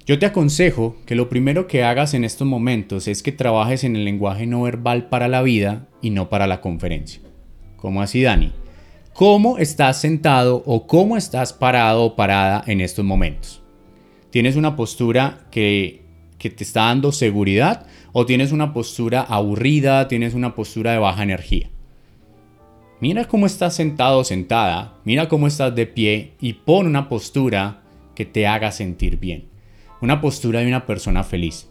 Yo 0.07 0.17
te 0.19 0.25
aconsejo 0.25 0.95
que 1.05 1.15
lo 1.15 1.27
primero 1.27 1.67
que 1.67 1.83
hagas 1.83 2.13
en 2.13 2.23
estos 2.23 2.47
momentos 2.47 3.09
es 3.09 3.21
que 3.21 3.33
trabajes 3.33 3.83
en 3.83 3.97
el 3.97 4.05
lenguaje 4.05 4.47
no 4.47 4.61
verbal 4.61 5.09
para 5.09 5.27
la 5.27 5.41
vida 5.41 5.89
y 6.01 6.11
no 6.11 6.29
para 6.29 6.47
la 6.47 6.61
conferencia. 6.61 7.21
¿Cómo 7.75 8.01
así, 8.01 8.21
Dani? 8.21 8.53
¿Cómo 9.11 9.57
estás 9.57 9.99
sentado 9.99 10.63
o 10.65 10.87
cómo 10.87 11.17
estás 11.17 11.51
parado 11.51 12.05
o 12.05 12.15
parada 12.15 12.63
en 12.67 12.79
estos 12.79 13.03
momentos? 13.03 13.61
¿Tienes 14.29 14.55
una 14.55 14.77
postura 14.77 15.45
que, 15.51 16.05
que 16.37 16.51
te 16.51 16.63
está 16.63 16.83
dando 16.83 17.11
seguridad 17.11 17.85
o 18.13 18.25
tienes 18.25 18.53
una 18.53 18.71
postura 18.71 19.23
aburrida, 19.23 20.07
tienes 20.07 20.33
una 20.33 20.55
postura 20.55 20.93
de 20.93 20.99
baja 20.99 21.23
energía? 21.23 21.69
Mira 23.01 23.25
cómo 23.25 23.45
estás 23.45 23.75
sentado 23.75 24.19
o 24.19 24.23
sentada, 24.23 25.01
mira 25.03 25.27
cómo 25.27 25.47
estás 25.47 25.75
de 25.75 25.85
pie 25.85 26.31
y 26.39 26.53
pon 26.53 26.87
una 26.87 27.09
postura 27.09 27.81
que 28.15 28.23
te 28.23 28.47
haga 28.47 28.71
sentir 28.71 29.19
bien. 29.19 29.56
Una 30.01 30.21
postura 30.21 30.59
de 30.59 30.67
una 30.67 30.85
persona 30.85 31.23
feliz. 31.23 31.67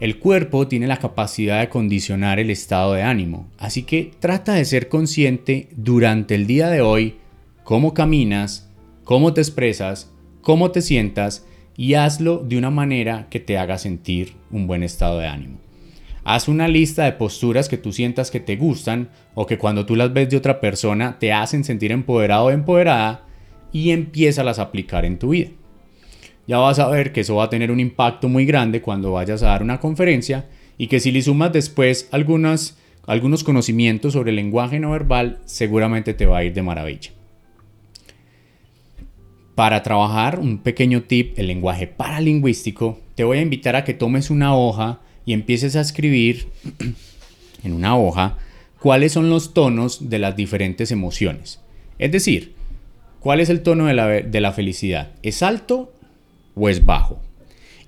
El 0.00 0.18
cuerpo 0.18 0.68
tiene 0.68 0.86
la 0.86 0.98
capacidad 0.98 1.60
de 1.60 1.68
condicionar 1.68 2.38
el 2.38 2.50
estado 2.50 2.94
de 2.94 3.02
ánimo, 3.02 3.48
así 3.58 3.82
que 3.82 4.12
trata 4.20 4.54
de 4.54 4.64
ser 4.64 4.88
consciente 4.88 5.68
durante 5.76 6.34
el 6.34 6.46
día 6.46 6.68
de 6.68 6.80
hoy 6.80 7.16
cómo 7.64 7.94
caminas, 7.94 8.70
cómo 9.04 9.32
te 9.34 9.40
expresas, 9.40 10.12
cómo 10.42 10.70
te 10.70 10.82
sientas 10.82 11.46
y 11.76 11.94
hazlo 11.94 12.38
de 12.38 12.58
una 12.58 12.70
manera 12.70 13.28
que 13.30 13.40
te 13.40 13.58
haga 13.58 13.78
sentir 13.78 14.34
un 14.50 14.66
buen 14.66 14.82
estado 14.82 15.18
de 15.18 15.26
ánimo. 15.26 15.58
Haz 16.22 16.48
una 16.48 16.68
lista 16.68 17.04
de 17.04 17.12
posturas 17.12 17.68
que 17.68 17.78
tú 17.78 17.92
sientas 17.92 18.30
que 18.30 18.40
te 18.40 18.56
gustan 18.56 19.10
o 19.34 19.46
que 19.46 19.58
cuando 19.58 19.86
tú 19.86 19.96
las 19.96 20.12
ves 20.12 20.30
de 20.30 20.36
otra 20.36 20.60
persona 20.60 21.18
te 21.18 21.32
hacen 21.32 21.64
sentir 21.64 21.92
empoderado 21.92 22.46
o 22.46 22.50
empoderada 22.50 23.26
y 23.72 23.90
empieza 23.90 24.42
a 24.42 24.62
aplicar 24.62 25.04
en 25.04 25.18
tu 25.18 25.30
vida. 25.30 25.50
Ya 26.46 26.58
vas 26.58 26.78
a 26.78 26.88
ver 26.88 27.12
que 27.12 27.20
eso 27.20 27.36
va 27.36 27.44
a 27.44 27.50
tener 27.50 27.70
un 27.70 27.80
impacto 27.80 28.28
muy 28.28 28.44
grande 28.44 28.82
cuando 28.82 29.12
vayas 29.12 29.42
a 29.42 29.48
dar 29.48 29.62
una 29.62 29.80
conferencia 29.80 30.46
y 30.76 30.88
que 30.88 31.00
si 31.00 31.10
le 31.10 31.22
sumas 31.22 31.52
después 31.52 32.08
algunos 32.10 33.44
conocimientos 33.44 34.12
sobre 34.12 34.30
el 34.30 34.36
lenguaje 34.36 34.78
no 34.78 34.90
verbal, 34.90 35.38
seguramente 35.46 36.14
te 36.14 36.26
va 36.26 36.38
a 36.38 36.44
ir 36.44 36.52
de 36.52 36.62
maravilla. 36.62 37.10
Para 39.54 39.82
trabajar 39.82 40.40
un 40.40 40.58
pequeño 40.58 41.02
tip, 41.02 41.38
el 41.38 41.46
lenguaje 41.46 41.86
paralingüístico, 41.86 42.98
te 43.14 43.24
voy 43.24 43.38
a 43.38 43.42
invitar 43.42 43.76
a 43.76 43.84
que 43.84 43.94
tomes 43.94 44.30
una 44.30 44.56
hoja 44.56 45.00
y 45.24 45.32
empieces 45.32 45.76
a 45.76 45.80
escribir 45.80 46.48
en 47.62 47.72
una 47.72 47.96
hoja 47.96 48.36
cuáles 48.80 49.12
son 49.12 49.30
los 49.30 49.54
tonos 49.54 50.10
de 50.10 50.18
las 50.18 50.36
diferentes 50.36 50.90
emociones. 50.90 51.60
Es 51.98 52.10
decir, 52.10 52.54
cuál 53.20 53.40
es 53.40 53.48
el 53.48 53.62
tono 53.62 53.86
de 53.86 53.94
la, 53.94 54.08
de 54.08 54.40
la 54.40 54.52
felicidad. 54.52 55.12
¿Es 55.22 55.42
alto 55.42 55.93
o 56.54 56.68
es 56.68 56.84
bajo? 56.84 57.20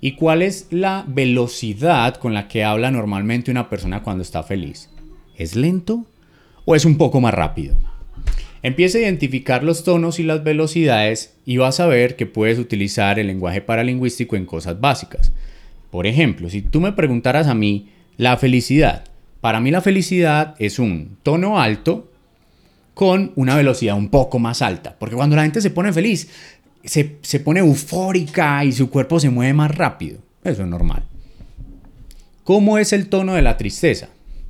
¿Y 0.01 0.13
cuál 0.13 0.43
es 0.43 0.69
la 0.71 1.05
velocidad 1.09 2.17
con 2.17 2.35
la 2.35 2.49
que 2.49 2.65
habla 2.65 2.91
normalmente 2.91 3.51
una 3.51 3.69
persona 3.69 4.03
cuando 4.03 4.23
está 4.23 4.43
feliz? 4.43 4.91
¿Es 5.37 5.57
lento 5.57 6.05
o 6.65 6.75
es 6.75 6.85
un 6.85 6.99
poco 6.99 7.21
más 7.21 7.35
rápido? 7.35 7.77
Empieza 8.63 8.99
a 8.99 9.03
identificar 9.03 9.63
los 9.63 9.85
tonos 9.85 10.19
y 10.19 10.23
las 10.23 10.43
velocidades 10.43 11.35
y 11.45 11.57
vas 11.59 11.81
a 11.81 11.87
ver 11.87 12.17
que 12.17 12.27
puedes 12.27 12.59
utilizar 12.59 13.19
el 13.19 13.29
lenguaje 13.29 13.61
paralingüístico 13.61 14.37
en 14.37 14.45
cosas 14.45 14.81
básicas. 14.81 15.33
Por 15.91 16.07
ejemplo, 16.07 16.51
si 16.51 16.63
tú 16.63 16.81
me 16.81 16.93
preguntaras 16.93 17.47
a 17.47 17.55
mí 17.55 17.89
la 18.17 18.37
felicidad, 18.37 19.05
para 19.41 19.61
mí 19.61 19.71
la 19.71 19.83
felicidad 19.83 20.57
es 20.59 20.79
un 20.79 21.17
tono 21.23 21.61
alto 21.61 22.11
con 22.95 23.33
una 23.37 23.55
velocidad 23.57 23.97
un 23.97 24.09
poco 24.09 24.39
más 24.39 24.63
alta, 24.63 24.97
porque 24.99 25.17
cuando 25.17 25.37
la 25.37 25.43
gente 25.43 25.61
se 25.61 25.71
pone 25.71 25.93
feliz, 25.93 26.31
se, 26.87 27.19
se 27.23 27.41
pone 27.41 27.61
eufórica 27.61 28.65
y 28.65 28.73
su 28.73 28.91
cuerpo 28.91 29.21
se 29.21 29.31
mueve 29.31 29.53
más 29.53 29.75
rápido. 29.75 30.19
Eso 30.45 30.63
es 30.63 30.69
normal. 30.69 31.05
¿Cómo 32.45 32.79
es 32.79 32.93
el 32.93 33.09
tono 33.09 33.35
de 33.35 33.43
la 33.43 33.57
tristeza? 33.57 34.09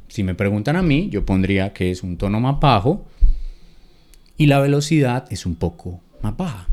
Si 0.09 0.23
me 0.23 0.35
preguntan 0.35 0.77
a 0.77 0.83
mí, 0.83 1.09
yo 1.11 1.25
pondría 1.25 1.73
que 1.73 1.91
es 1.91 2.03
un 2.03 2.17
tono 2.17 2.41
más 2.41 2.61
bajo 2.61 3.07
y 4.37 4.47
la 4.47 4.61
velocidad 4.61 5.27
es 5.31 5.47
un 5.47 5.57
poco 5.57 6.01
más 6.23 6.37
baja, 6.37 6.69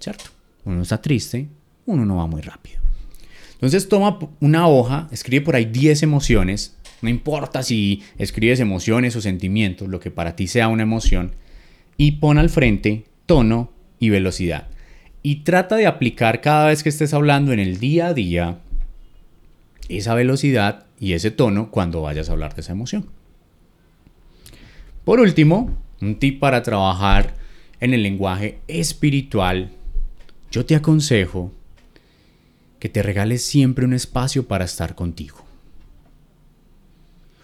¿cierto? 0.00 0.24
Uno 0.64 0.82
está 0.82 1.00
triste, 1.00 1.48
uno 1.86 2.04
no 2.04 2.16
va 2.16 2.26
muy 2.26 2.40
rápido. 2.40 2.80
Entonces 3.54 3.88
toma 3.88 4.18
una 4.40 4.68
hoja, 4.68 5.08
escribe 5.10 5.44
por 5.44 5.56
ahí 5.56 5.64
10 5.64 6.02
emociones, 6.02 6.76
no 7.02 7.08
importa 7.08 7.62
si 7.62 8.02
escribes 8.18 8.60
emociones 8.60 9.16
o 9.16 9.20
sentimientos, 9.20 9.88
lo 9.88 10.00
que 10.00 10.10
para 10.10 10.36
ti 10.36 10.46
sea 10.46 10.68
una 10.68 10.82
emoción, 10.82 11.32
y 11.96 12.12
pon 12.12 12.38
al 12.38 12.50
frente 12.50 13.06
tono 13.26 13.72
y 13.98 14.10
velocidad. 14.10 14.68
Y 15.28 15.40
trata 15.40 15.76
de 15.76 15.86
aplicar 15.86 16.40
cada 16.40 16.68
vez 16.68 16.82
que 16.82 16.88
estés 16.88 17.12
hablando 17.12 17.52
en 17.52 17.58
el 17.58 17.78
día 17.78 18.06
a 18.06 18.14
día 18.14 18.60
esa 19.90 20.14
velocidad 20.14 20.86
y 20.98 21.12
ese 21.12 21.30
tono 21.30 21.70
cuando 21.70 22.00
vayas 22.00 22.30
a 22.30 22.32
hablar 22.32 22.54
de 22.54 22.62
esa 22.62 22.72
emoción. 22.72 23.04
Por 25.04 25.20
último, 25.20 25.76
un 26.00 26.18
tip 26.18 26.40
para 26.40 26.62
trabajar 26.62 27.34
en 27.78 27.92
el 27.92 28.04
lenguaje 28.04 28.60
espiritual, 28.68 29.68
yo 30.50 30.64
te 30.64 30.74
aconsejo 30.74 31.52
que 32.78 32.88
te 32.88 33.02
regales 33.02 33.44
siempre 33.44 33.84
un 33.84 33.92
espacio 33.92 34.48
para 34.48 34.64
estar 34.64 34.94
contigo. 34.94 35.44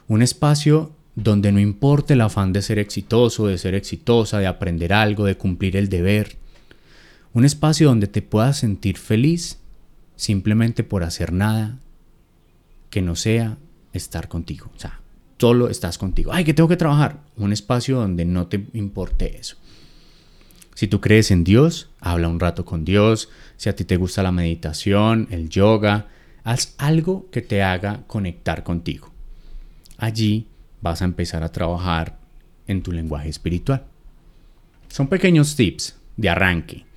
Un 0.08 0.22
espacio 0.22 0.90
donde 1.16 1.52
no 1.52 1.60
importe 1.60 2.14
el 2.14 2.22
afán 2.22 2.54
de 2.54 2.62
ser 2.62 2.78
exitoso, 2.78 3.46
de 3.46 3.58
ser 3.58 3.74
exitosa, 3.74 4.38
de 4.38 4.46
aprender 4.46 4.94
algo, 4.94 5.26
de 5.26 5.36
cumplir 5.36 5.76
el 5.76 5.90
deber. 5.90 6.42
Un 7.34 7.44
espacio 7.44 7.88
donde 7.88 8.06
te 8.06 8.22
puedas 8.22 8.58
sentir 8.58 8.96
feliz 8.96 9.58
simplemente 10.14 10.84
por 10.84 11.02
hacer 11.02 11.32
nada 11.32 11.80
que 12.90 13.02
no 13.02 13.16
sea 13.16 13.58
estar 13.92 14.28
contigo. 14.28 14.70
O 14.76 14.78
sea, 14.78 15.00
solo 15.36 15.68
estás 15.68 15.98
contigo. 15.98 16.32
Ay, 16.32 16.44
que 16.44 16.54
tengo 16.54 16.68
que 16.68 16.76
trabajar. 16.76 17.18
Un 17.36 17.52
espacio 17.52 17.96
donde 17.96 18.24
no 18.24 18.46
te 18.46 18.64
importe 18.72 19.36
eso. 19.36 19.56
Si 20.76 20.86
tú 20.86 21.00
crees 21.00 21.32
en 21.32 21.42
Dios, 21.42 21.90
habla 22.00 22.28
un 22.28 22.38
rato 22.38 22.64
con 22.64 22.84
Dios. 22.84 23.28
Si 23.56 23.68
a 23.68 23.74
ti 23.74 23.84
te 23.84 23.96
gusta 23.96 24.22
la 24.22 24.30
meditación, 24.30 25.26
el 25.32 25.48
yoga, 25.48 26.06
haz 26.44 26.74
algo 26.78 27.28
que 27.32 27.42
te 27.42 27.64
haga 27.64 28.04
conectar 28.06 28.62
contigo. 28.62 29.12
Allí 29.98 30.46
vas 30.80 31.02
a 31.02 31.04
empezar 31.04 31.42
a 31.42 31.50
trabajar 31.50 32.16
en 32.68 32.82
tu 32.82 32.92
lenguaje 32.92 33.28
espiritual. 33.28 33.84
Son 34.88 35.08
pequeños 35.08 35.56
tips 35.56 35.96
de 36.16 36.28
arranque. 36.28 36.93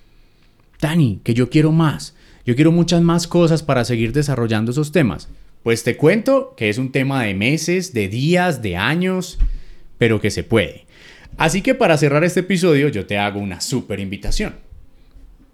Dani, 0.80 1.22
que 1.24 1.34
yo 1.34 1.50
quiero 1.50 1.72
más. 1.72 2.16
Yo 2.46 2.56
quiero 2.56 2.72
muchas 2.72 3.02
más 3.02 3.28
cosas 3.28 3.64
para 3.64 3.84
seguir 3.84 4.14
desarrollando 4.14 4.72
esos 4.72 4.92
temas. 4.92 5.28
Pues 5.64 5.84
te 5.84 5.98
cuento 5.98 6.54
que 6.56 6.70
es 6.70 6.78
un 6.78 6.92
tema 6.92 7.24
de 7.24 7.34
meses, 7.34 7.94
de 7.94 8.08
días, 8.08 8.62
de 8.62 8.78
años, 8.78 9.38
pero 9.98 10.22
que 10.22 10.32
se 10.32 10.44
puede. 10.44 10.86
Así 11.38 11.62
que 11.62 11.76
para 11.76 11.98
cerrar 11.98 12.24
este 12.24 12.40
episodio 12.40 12.90
yo 12.90 13.06
te 13.06 13.18
hago 13.18 13.40
una 13.40 13.60
súper 13.60 14.00
invitación. 14.00 14.56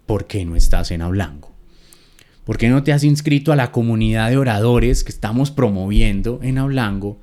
¿Por 0.06 0.28
qué 0.28 0.46
no 0.46 0.56
estás 0.56 0.92
en 0.92 1.02
Hablango? 1.02 1.52
¿Por 2.46 2.58
qué 2.58 2.70
no 2.70 2.84
te 2.84 2.92
has 2.92 3.04
inscrito 3.04 3.54
a 3.54 3.56
la 3.56 3.72
comunidad 3.72 4.30
de 4.30 4.38
oradores 4.38 5.04
que 5.04 5.12
estamos 5.12 5.50
promoviendo 5.50 6.40
en 6.44 6.58
Hablango, 6.58 7.20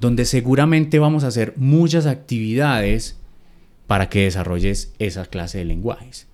donde 0.00 0.24
seguramente 0.24 0.98
vamos 0.98 1.22
a 1.22 1.28
hacer 1.28 1.52
muchas 1.56 2.06
actividades 2.06 3.20
para 3.86 4.08
que 4.08 4.24
desarrolles 4.24 4.94
esa 4.98 5.26
clase 5.26 5.58
de 5.58 5.66
lenguajes? 5.66 6.26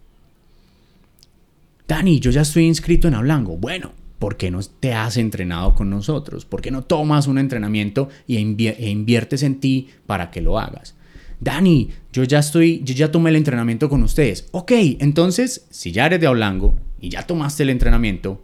Dani, 1.91 2.21
yo 2.21 2.31
ya 2.31 2.43
estoy 2.43 2.67
inscrito 2.67 3.09
en 3.09 3.15
Hablango. 3.15 3.57
Bueno, 3.57 3.91
¿por 4.21 4.37
qué 4.37 4.53
no 4.53 4.61
te 4.63 4.95
has 4.95 5.17
entrenado 5.17 5.75
con 5.75 5.91
nosotros? 5.91 6.45
¿Por 6.45 6.63
qué 6.63 6.71
no 6.71 6.83
tomas 6.83 7.27
un 7.27 7.37
entrenamiento 7.37 8.09
e, 8.29 8.39
inviertes 8.39 9.43
en 9.43 9.59
ti 9.59 9.89
para 10.07 10.31
que 10.31 10.41
lo 10.41 10.61
hagas? 10.61 10.95
Dani, 11.41 11.91
yo 12.13 12.23
ya 12.23 12.39
estoy, 12.39 12.81
yo 12.85 12.95
ya 12.95 13.11
tomé 13.11 13.31
el 13.31 13.37
entrenamiento 13.37 13.89
con 13.89 14.05
ustedes. 14.05 14.47
Ok, 14.53 14.71
entonces, 15.01 15.67
si 15.71 15.91
ya 15.91 16.07
eres 16.07 16.21
de 16.21 16.29
Aulango 16.29 16.77
y 17.01 17.09
ya 17.09 17.27
tomaste 17.27 17.65
el 17.65 17.71
entrenamiento, 17.71 18.41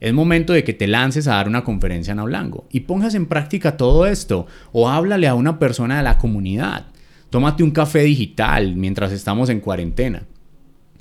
es 0.00 0.14
momento 0.14 0.54
de 0.54 0.64
que 0.64 0.72
te 0.72 0.86
lances 0.86 1.28
a 1.28 1.34
dar 1.34 1.46
una 1.46 1.64
conferencia 1.64 2.12
en 2.12 2.20
Aulango 2.20 2.68
y 2.72 2.80
pongas 2.80 3.14
en 3.14 3.26
práctica 3.26 3.76
todo 3.76 4.06
esto 4.06 4.46
o 4.72 4.88
háblale 4.88 5.28
a 5.28 5.34
una 5.34 5.58
persona 5.58 5.98
de 5.98 6.04
la 6.04 6.16
comunidad. 6.16 6.86
Tómate 7.28 7.62
un 7.62 7.70
café 7.70 8.00
digital 8.00 8.76
mientras 8.76 9.12
estamos 9.12 9.50
en 9.50 9.60
cuarentena 9.60 10.22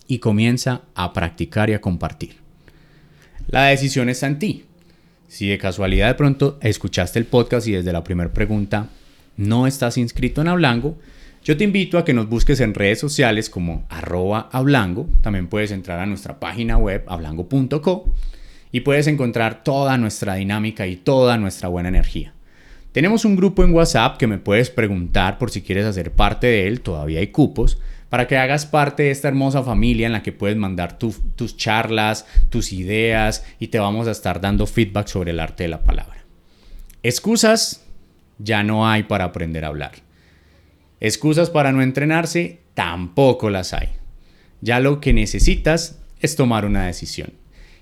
y 0.08 0.20
comienza 0.20 0.82
a 0.96 1.13
practicar 1.13 1.70
y 1.70 1.74
a 1.74 1.82
compartir. 1.82 2.38
La 3.48 3.65
decisión 3.65 4.10
está 4.10 4.28
en 4.28 4.39
ti. 4.39 4.65
Si 5.28 5.48
de 5.48 5.58
casualidad 5.58 6.08
de 6.08 6.15
pronto 6.15 6.58
escuchaste 6.62 7.20
el 7.20 7.26
podcast 7.26 7.67
y 7.67 7.74
desde 7.74 7.93
la 7.93 8.04
primera 8.04 8.34
pregunta 8.34 8.89
no 9.36 9.67
estás 9.67 9.98
inscrito 9.98 10.41
en 10.41 10.48
Hablango, 10.48 10.98
Yo 11.43 11.56
te 11.56 11.63
invito 11.63 11.98
a 11.98 12.04
que 12.04 12.13
nos 12.13 12.28
busques 12.28 12.60
en 12.60 12.74
redes 12.74 13.00
sociales 13.00 13.50
como 13.50 13.86
arroba 13.88 14.50
hablango. 14.52 15.08
También 15.22 15.48
puedes 15.48 15.72
entrar 15.72 15.98
a 16.00 16.06
nuestra 16.06 16.41
página 16.41 16.78
web 16.78 17.06
hablango.co 17.08 18.12
y 18.72 18.82
puedes 18.82 19.08
encontrar 19.08 19.63
toda 19.63 19.98
nuestra 19.98 20.36
dinámica 20.36 20.88
y 20.88 20.98
toda 20.98 21.38
nuestra 21.38 21.70
buena 21.70 21.88
energía. 21.88 22.34
Tenemos 22.91 23.24
un 23.24 23.36
grupo 23.36 23.63
en 23.63 23.74
WhatsApp 23.74 24.17
que 24.17 24.28
me 24.28 24.39
puedes 24.39 24.70
preguntar 24.70 25.38
por 25.38 25.52
si 25.52 25.62
quieres 25.62 25.86
hacer 25.86 26.12
parte 26.12 26.48
de 26.48 26.67
él, 26.67 26.82
todavía 26.82 27.20
hay 27.20 27.28
cupos, 27.28 27.78
para 28.10 28.28
que 28.28 28.38
hagas 28.38 28.65
parte 28.65 29.04
de 29.04 29.12
esta 29.12 29.28
hermosa 29.28 29.63
familia 29.63 30.08
en 30.08 30.13
la 30.13 30.24
que 30.24 30.32
puedes 30.32 30.58
mandar 30.58 30.98
tus 30.98 31.58
charlas, 31.58 32.26
tus 32.50 32.72
ideas 32.72 33.46
y 33.60 33.67
te 33.67 33.80
vamos 33.80 34.08
a 34.08 34.12
estar 34.12 34.39
dando 34.39 34.65
feedback 34.65 35.08
sobre 35.08 35.32
el 35.32 35.39
arte 35.39 35.63
de 35.63 35.70
la 35.70 35.84
palabra. 35.84 36.24
Excusas 37.04 37.86
ya 38.39 38.63
no 38.63 38.88
hay 38.88 39.04
para 39.04 39.26
aprender 39.26 39.65
a 39.65 39.70
hablar. 39.70 39.93
Excusas 41.00 41.50
para 41.50 41.72
no 41.72 41.82
entrenarse 41.82 42.62
tampoco 42.74 43.50
las 43.50 43.74
hay. 43.74 43.89
Ya 44.62 44.80
lo 44.80 45.00
que 45.02 45.13
necesitas 45.13 46.00
es 46.20 46.36
tomar 46.36 46.65
una 46.65 46.86
decisión. 46.88 47.34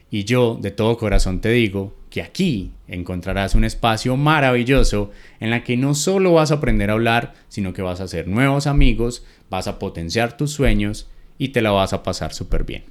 Y 0.09 0.23
yo 0.23 0.57
de 0.61 0.71
todo 0.71 0.97
corazón 0.97 1.41
te 1.41 1.49
digo 1.49 1.95
que 2.09 2.21
aquí 2.21 2.71
encontrarás 2.87 3.55
un 3.55 3.65
espacio 3.65 4.15
maravilloso 4.15 5.11
en 5.39 5.49
la 5.49 5.63
que 5.63 5.77
no 5.77 5.95
solo 5.95 6.33
vas 6.33 6.51
a 6.51 6.55
aprender 6.55 6.89
a 6.89 6.93
hablar, 6.93 7.33
sino 7.49 7.73
que 7.73 7.81
vas 7.81 7.99
a 7.99 8.05
hacer 8.05 8.27
nuevos 8.27 8.67
amigos, 8.67 9.25
vas 9.49 9.67
a 9.67 9.79
potenciar 9.79 10.37
tus 10.37 10.51
sueños 10.51 11.09
y 11.37 11.49
te 11.49 11.61
la 11.61 11.71
vas 11.71 11.93
a 11.93 12.03
pasar 12.03 12.33
súper 12.33 12.63
bien. 12.63 12.83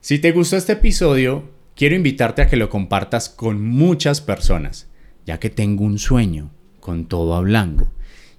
Si 0.00 0.18
te 0.18 0.32
gustó 0.32 0.56
este 0.56 0.74
episodio, 0.74 1.50
quiero 1.74 1.96
invitarte 1.96 2.42
a 2.42 2.48
que 2.48 2.56
lo 2.56 2.70
compartas 2.70 3.28
con 3.28 3.62
muchas 3.66 4.20
personas, 4.20 4.88
ya 5.26 5.38
que 5.38 5.50
tengo 5.50 5.84
un 5.84 5.98
sueño 5.98 6.50
con 6.80 7.06
todo 7.06 7.34
hablando 7.34 7.90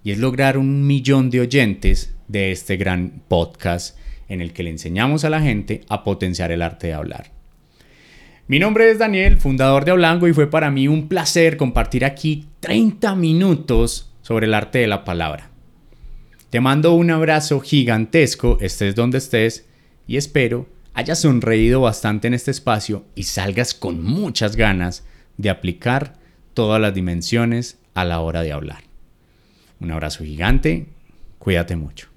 y 0.08 0.12
es 0.12 0.20
lograr 0.20 0.58
un 0.58 0.88
millón 0.88 1.30
de 1.30 1.42
oyentes 1.42 2.16
de 2.30 2.54
este 2.54 2.78
gran 2.78 3.22
podcast 3.28 3.98
en 4.30 4.42
el 4.42 4.54
que 4.54 4.64
le 4.64 4.70
enseñamos 4.70 5.24
a 5.24 5.30
la 5.30 5.42
gente 5.42 5.82
a 5.90 6.04
potenciar 6.04 6.52
el 6.52 6.62
arte 6.62 6.88
de 6.88 6.94
hablar. 6.94 7.32
Mi 8.48 8.60
nombre 8.60 8.90
es 8.90 9.00
Daniel, 9.00 9.38
fundador 9.38 9.84
de 9.84 9.92
Hablango, 9.92 10.28
y 10.28 10.34
fue 10.34 10.50
para 10.50 10.72
mí 10.72 10.88
un 10.88 11.08
placer 11.08 11.58
compartir 11.58 12.06
aquí 12.06 12.48
30 12.62 13.16
minutos 13.16 14.14
sobre 14.22 14.46
el 14.46 14.54
arte 14.54 14.80
de 14.80 14.88
la 14.88 15.04
palabra. 15.04 15.50
Te 16.50 16.62
mando 16.62 16.94
un 16.94 17.12
abrazo 17.12 17.60
gigantesco, 17.60 18.58
estés 18.62 18.96
donde 18.96 19.18
estés, 19.18 19.68
y 20.08 20.16
espero 20.16 20.68
hayas 20.98 21.20
sonreído 21.20 21.82
bastante 21.82 22.28
en 22.28 22.34
este 22.34 22.50
espacio 22.50 23.06
y 23.14 23.24
salgas 23.24 23.76
con 23.76 24.04
muchas 24.04 24.56
ganas 24.56 25.06
de 25.38 25.52
aplicar 25.52 26.14
todas 26.56 26.82
las 26.82 26.96
dimensiones 26.96 27.78
a 27.94 28.04
la 28.04 28.20
hora 28.20 28.42
de 28.42 28.52
hablar. 28.52 28.84
Un 29.80 29.92
abrazo 29.92 30.24
gigante, 30.24 30.88
cuídate 31.38 31.76
mucho. 31.76 32.17